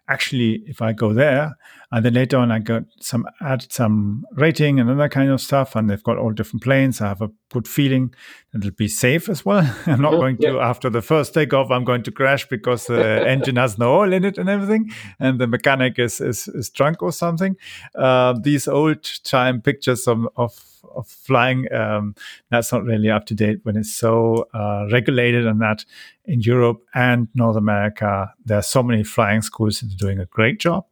actually, 0.09 0.63
if 0.69 0.81
I 0.81 0.93
go 0.93 1.13
there 1.13 1.57
and 1.91 2.05
then 2.05 2.15
later 2.15 2.37
on 2.37 2.53
I 2.53 2.61
got 2.61 2.85
some 3.01 3.27
add 3.41 3.67
some 3.69 4.25
rating 4.31 4.79
and 4.79 4.89
other 4.89 5.09
kind 5.09 5.29
of 5.29 5.41
stuff, 5.41 5.75
and 5.75 5.91
they've 5.91 6.05
got 6.05 6.17
all 6.17 6.31
different 6.31 6.63
planes, 6.63 7.01
I 7.01 7.09
have 7.09 7.21
a 7.21 7.33
good 7.53 7.67
feeling 7.67 8.15
that 8.53 8.59
it'll 8.59 8.77
be 8.77 8.87
safe 8.87 9.29
as 9.29 9.45
well. 9.45 9.69
I'm 9.87 10.01
not 10.01 10.13
going 10.13 10.37
to, 10.37 10.53
yeah. 10.53 10.69
after 10.71 10.89
the 10.91 11.03
first 11.03 11.35
takeoff, 11.35 11.73
I'm 11.73 11.85
going 11.85 12.05
to 12.05 12.13
crash 12.13 12.49
because 12.49 12.87
the 12.87 13.27
engine 13.35 13.57
has 13.57 13.77
no 13.77 13.93
oil 13.93 14.13
in 14.13 14.25
it 14.25 14.39
and 14.39 14.49
everything, 14.49 14.93
and 15.19 15.41
the 15.41 15.49
mechanic 15.49 15.99
is, 15.99 16.21
is, 16.21 16.47
is 16.47 16.71
drunk 16.71 17.03
or 17.03 17.11
something. 17.11 17.57
Uh, 17.97 18.35
these 18.41 18.69
old 18.69 19.03
time 19.25 19.61
pictures 19.61 20.07
of, 20.07 20.29
of 20.37 20.74
of 20.95 21.07
flying. 21.09 21.73
Um, 21.73 22.15
that's 22.51 22.73
not 22.73 22.85
really 22.85 23.11
up 23.11 23.27
to 23.27 23.35
date 23.35 23.61
when 23.63 23.77
it's 23.77 23.93
so 23.93 24.49
uh, 24.55 24.87
regulated, 24.91 25.47
and 25.47 25.61
that 25.61 25.85
in 26.25 26.41
Europe 26.41 26.83
and 26.95 27.29
North 27.35 27.57
America, 27.57 28.33
there 28.45 28.59
are 28.59 28.63
so 28.63 28.83
many 28.83 29.05
flying 29.05 29.43
schools 29.43 29.81
that 29.81 29.93
are 29.93 29.97
doing 29.97 30.21
a 30.21 30.27
great 30.27 30.59
job. 30.61 30.85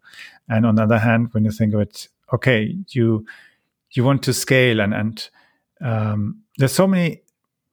And 0.48 0.66
on 0.66 0.74
the 0.74 0.82
other 0.82 0.98
hand, 0.98 1.28
when 1.32 1.44
you 1.44 1.52
think 1.52 1.74
of 1.74 1.80
it, 1.80 2.08
okay, 2.32 2.76
you 2.88 3.24
you 3.92 4.04
want 4.04 4.22
to 4.24 4.32
scale, 4.32 4.80
and 4.80 4.94
and 4.94 5.30
um, 5.80 6.42
there's 6.58 6.72
so 6.72 6.86
many 6.86 7.22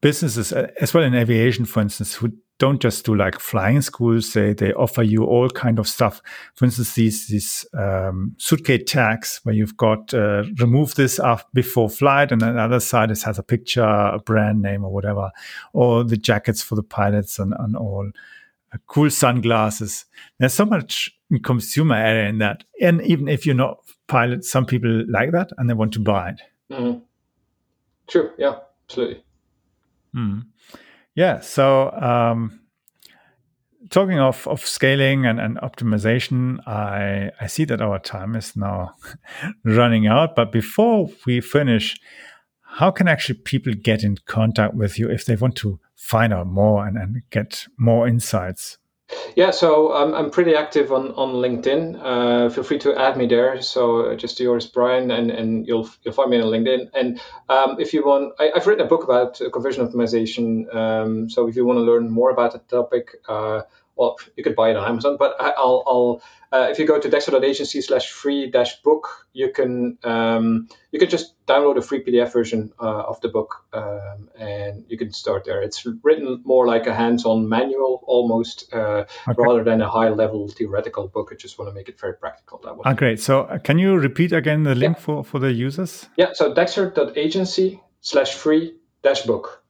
businesses 0.02 0.54
uh, 0.54 0.68
as 0.80 0.94
well 0.94 1.04
in 1.04 1.16
aviation, 1.16 1.66
for 1.66 1.82
instance, 1.82 2.16
who 2.16 2.32
don't 2.58 2.82
just 2.82 3.06
do 3.06 3.16
like 3.16 3.40
flying 3.40 3.82
schools. 3.82 4.34
They 4.34 4.54
they 4.54 4.74
offer 4.74 5.02
you 5.02 5.24
all 5.24 5.50
kind 5.50 5.80
of 5.80 5.88
stuff. 5.88 6.22
For 6.56 6.66
instance, 6.66 6.94
these 6.96 7.28
these 7.28 7.66
um, 7.74 8.36
suitcase 8.38 8.84
tags 8.86 9.40
where 9.44 9.56
you've 9.56 9.78
got 9.78 10.14
uh, 10.14 10.44
remove 10.60 10.96
this 10.96 11.20
before 11.54 11.90
flight, 11.90 12.32
and 12.32 12.44
on 12.44 12.56
the 12.56 12.62
other 12.62 12.80
side 12.80 13.12
it 13.12 13.22
has 13.24 13.40
a 13.40 13.44
picture, 13.44 13.84
a 13.84 14.20
brand 14.20 14.62
name, 14.62 14.84
or 14.84 14.92
whatever, 14.92 15.32
or 15.74 16.04
the 16.04 16.18
jackets 16.18 16.62
for 16.62 16.76
the 16.76 16.84
pilots 16.84 17.40
and, 17.40 17.54
and 17.60 17.76
all. 17.76 18.10
Uh, 18.72 18.78
cool 18.86 19.10
sunglasses. 19.10 20.06
There's 20.38 20.54
so 20.54 20.66
much 20.66 21.10
consumer 21.44 21.96
area 21.96 22.30
in 22.30 22.38
that, 22.40 22.66
and 22.82 23.02
even 23.02 23.28
if 23.28 23.46
you're 23.46 23.56
not 23.56 23.80
pilot, 24.08 24.44
some 24.44 24.66
people 24.66 25.06
like 25.08 25.32
that 25.32 25.52
and 25.58 25.70
they 25.70 25.74
want 25.74 25.94
to 25.94 26.00
buy 26.00 26.30
it. 26.30 26.42
Mm-hmm. 26.72 27.00
True. 28.08 28.32
Yeah. 28.38 28.56
Absolutely. 28.90 29.24
Hmm. 30.14 30.40
Yeah. 31.16 31.40
So, 31.42 31.92
um, 31.92 32.60
talking 33.90 34.20
of, 34.20 34.48
of 34.48 34.66
scaling 34.66 35.26
and, 35.26 35.40
and 35.40 35.58
optimization, 35.58 36.66
I, 36.68 37.32
I 37.40 37.48
see 37.48 37.66
that 37.66 37.82
our 37.82 38.00
time 38.00 38.36
is 38.36 38.56
now 38.56 38.96
running 39.64 40.08
out. 40.08 40.36
But 40.36 40.52
before 40.52 41.10
we 41.26 41.42
finish, 41.42 42.00
how 42.62 42.92
can 42.92 43.08
actually 43.08 43.40
people 43.40 43.74
get 43.74 44.04
in 44.04 44.18
contact 44.26 44.76
with 44.76 45.00
you 45.00 45.10
if 45.10 45.26
they 45.26 45.36
want 45.36 45.56
to 45.58 45.80
find 45.96 46.34
out 46.34 46.48
more 46.48 46.86
and, 46.86 46.98
and 46.98 47.22
get 47.30 47.66
more 47.78 48.08
insights? 48.08 48.78
Yeah, 49.36 49.52
so 49.52 49.94
I'm, 49.94 50.14
I'm 50.14 50.30
pretty 50.30 50.56
active 50.56 50.92
on, 50.92 51.12
on 51.14 51.34
LinkedIn. 51.34 52.00
Uh, 52.02 52.50
feel 52.50 52.64
free 52.64 52.80
to 52.80 52.96
add 52.96 53.18
me 53.18 53.26
there. 53.26 53.62
So 53.62 54.12
uh, 54.12 54.16
just 54.16 54.38
Joris, 54.38 54.68
Bryon, 54.68 55.12
and, 55.12 55.32
and 55.32 55.68
you'll 55.68 55.90
you'll 56.04 56.14
find 56.14 56.30
me 56.30 56.40
on 56.40 56.48
LinkedIn. 56.48 56.90
And 56.94 57.20
um, 57.50 57.78
if 57.80 57.94
you 57.94 58.06
want, 58.06 58.34
I, 58.40 58.52
have 58.54 58.68
written 58.68 58.86
a 58.86 58.90
book 58.90 59.04
about 59.04 59.42
conversion 59.52 59.88
optimization. 59.88 60.74
Um, 60.74 61.30
so 61.30 61.48
if 61.48 61.56
you 61.56 61.66
want 61.66 61.78
to 61.78 61.84
learn 61.84 62.10
more 62.10 62.30
about 62.30 62.54
the 62.54 62.60
topic, 62.60 63.16
uh, 63.28 63.62
well, 64.00 64.18
you 64.38 64.44
could 64.44 64.56
buy 64.56 64.70
it 64.70 64.78
on 64.78 64.90
Amazon. 64.90 65.18
But 65.20 65.36
I, 65.40 65.54
will 65.58 65.84
I'll 65.86 66.22
uh, 66.52 66.68
if 66.72 66.80
you 66.80 66.88
go 66.88 67.00
to 67.00 67.10
dexter.agency 67.10 67.82
slash 67.82 68.10
free 68.10 68.50
dash 68.50 68.82
book, 68.82 69.28
you 69.34 69.52
can 69.52 69.98
um, 70.04 70.68
you 70.92 71.00
can 71.00 71.10
just 71.10 71.34
download 71.46 71.78
a 71.78 71.82
free 71.82 72.04
PDF 72.04 72.32
version 72.34 72.72
uh, 72.80 73.02
of 73.02 73.20
the 73.22 73.28
book, 73.28 73.66
um, 73.74 74.30
and 74.40 74.86
you 74.88 74.98
can 74.98 75.12
start 75.12 75.44
there. 75.46 75.62
It's 75.62 75.86
written 76.02 76.42
more 76.46 76.66
like 76.66 76.88
a 76.88 76.96
hands-on 76.96 77.48
manual 77.50 78.04
almost, 78.08 78.74
uh, 78.74 79.06
okay. 79.28 79.36
rather 79.38 79.64
than 79.64 79.82
a 79.82 79.90
high-level 79.90 80.48
theoretical 80.50 81.08
book. 81.08 81.30
I 81.32 81.36
just 81.36 81.60
want 81.60 81.70
to 81.70 81.76
make 81.76 81.90
it 81.90 82.00
very 82.00 82.16
practical. 82.16 82.60
That 82.64 82.78
way. 82.78 82.84
Ah, 82.86 82.94
great. 82.94 83.20
So 83.20 83.42
uh, 83.42 83.60
can 83.60 83.78
you 83.78 83.98
repeat 83.98 84.32
again 84.32 84.64
the 84.64 84.76
link 84.76 84.96
yeah. 84.98 85.04
for 85.04 85.24
for 85.24 85.40
the 85.40 85.52
users? 85.52 86.10
Yeah. 86.18 86.32
So 86.34 86.54
dexter.agency 86.54 87.80
slash 88.02 88.34
free 88.34 88.76
dash 89.04 89.24
book. 89.24 89.64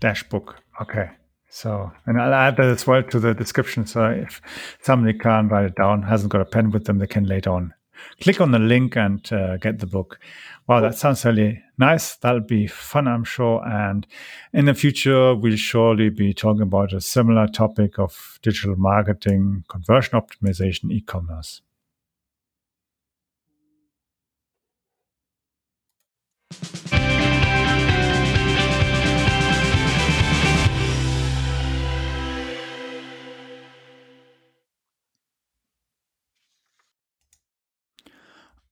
Dash 0.00 0.22
book. 0.28 0.56
Okay. 0.80 1.10
So, 1.54 1.92
and 2.06 2.20
I'll 2.20 2.34
add 2.34 2.56
that 2.56 2.66
as 2.66 2.84
well 2.84 3.04
to 3.04 3.20
the 3.20 3.32
description. 3.32 3.86
So 3.86 4.06
if 4.06 4.42
somebody 4.82 5.16
can't 5.16 5.50
write 5.52 5.66
it 5.66 5.76
down, 5.76 6.02
hasn't 6.02 6.32
got 6.32 6.40
a 6.40 6.44
pen 6.44 6.72
with 6.72 6.86
them, 6.86 6.98
they 6.98 7.06
can 7.06 7.24
later 7.24 7.50
on 7.50 7.74
click 8.20 8.40
on 8.40 8.50
the 8.50 8.58
link 8.58 8.96
and 8.96 9.32
uh, 9.32 9.56
get 9.56 9.78
the 9.78 9.86
book. 9.86 10.18
Wow, 10.66 10.80
that 10.80 10.96
sounds 10.96 11.24
really 11.24 11.62
nice. 11.78 12.16
That'll 12.16 12.40
be 12.40 12.66
fun, 12.66 13.06
I'm 13.06 13.24
sure. 13.24 13.66
And 13.66 14.06
in 14.52 14.64
the 14.64 14.74
future, 14.74 15.34
we'll 15.34 15.56
surely 15.56 16.10
be 16.10 16.32
talking 16.32 16.62
about 16.62 16.92
a 16.92 17.00
similar 17.00 17.46
topic 17.46 17.98
of 17.98 18.38
digital 18.42 18.76
marketing, 18.76 19.64
conversion 19.68 20.20
optimization, 20.20 20.90
e-commerce. 20.90 21.62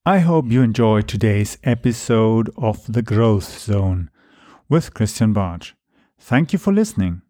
I 0.05 0.19
hope 0.19 0.51
you 0.51 0.61
enjoyed 0.61 1.07
today's 1.07 1.57
episode 1.63 2.49
of 2.57 2.91
The 2.91 3.01
Growth 3.01 3.57
Zone 3.57 4.09
with 4.67 4.93
Christian 4.93 5.33
Bartsch. 5.33 5.71
Thank 6.19 6.51
you 6.51 6.59
for 6.59 6.73
listening. 6.73 7.21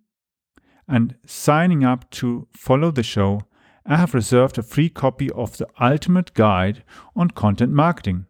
and 0.87 1.15
signing 1.25 1.83
up 1.85 2.11
to 2.11 2.47
follow 2.53 2.91
the 2.91 3.03
show, 3.03 3.41
I 3.87 3.97
have 3.97 4.15
reserved 4.15 4.59
a 4.59 4.63
free 4.63 4.89
copy 4.89 5.31
of 5.31 5.57
the 5.57 5.67
Ultimate 5.81 6.35
Guide 6.35 6.85
on 7.17 7.31
Content 7.31 7.73
Marketing. 7.73 8.27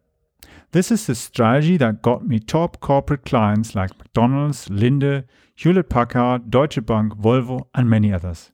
This 0.72 0.92
is 0.92 1.06
the 1.06 1.16
strategy 1.16 1.76
that 1.78 2.02
got 2.02 2.26
me 2.26 2.38
top 2.38 2.78
corporate 2.80 3.24
clients 3.24 3.74
like 3.74 3.98
McDonald's, 3.98 4.68
Linde, 4.68 5.24
Hewlett 5.56 5.88
Packard, 5.88 6.50
Deutsche 6.50 6.84
Bank, 6.86 7.14
Volvo, 7.14 7.66
and 7.74 7.90
many 7.90 8.12
others. 8.12 8.52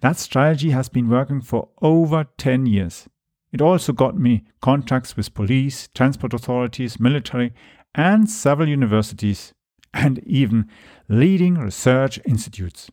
That 0.00 0.16
strategy 0.16 0.70
has 0.70 0.88
been 0.88 1.08
working 1.08 1.40
for 1.40 1.70
over 1.82 2.26
10 2.38 2.66
years. 2.66 3.08
It 3.50 3.60
also 3.60 3.92
got 3.92 4.16
me 4.16 4.44
contracts 4.60 5.16
with 5.16 5.34
police, 5.34 5.88
transport 5.94 6.32
authorities, 6.32 7.00
military, 7.00 7.52
and 7.94 8.30
several 8.30 8.68
universities, 8.68 9.52
and 9.92 10.20
even 10.20 10.68
leading 11.08 11.54
research 11.54 12.20
institutes. 12.24 12.90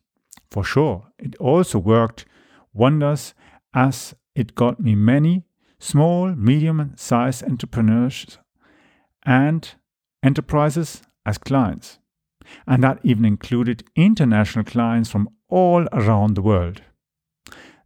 For 0.50 0.64
sure, 0.64 1.08
it 1.20 1.36
also 1.36 1.78
worked 1.78 2.26
wonders 2.76 3.34
as 3.74 4.14
it 4.36 4.54
got 4.54 4.80
me 4.80 4.96
many 4.96 5.46
small, 5.80 6.36
medium 6.36 6.94
sized 6.96 7.44
entrepreneurs 7.44 8.38
and 9.26 9.74
enterprises 10.24 11.02
as 11.26 11.38
clients. 11.38 12.00
And 12.68 12.84
that 12.84 13.00
even 13.04 13.24
included 13.26 13.84
international 13.96 14.66
clients 14.66 15.10
from 15.10 15.30
all 15.50 15.88
around 15.92 16.36
the 16.36 16.42
world. 16.42 16.82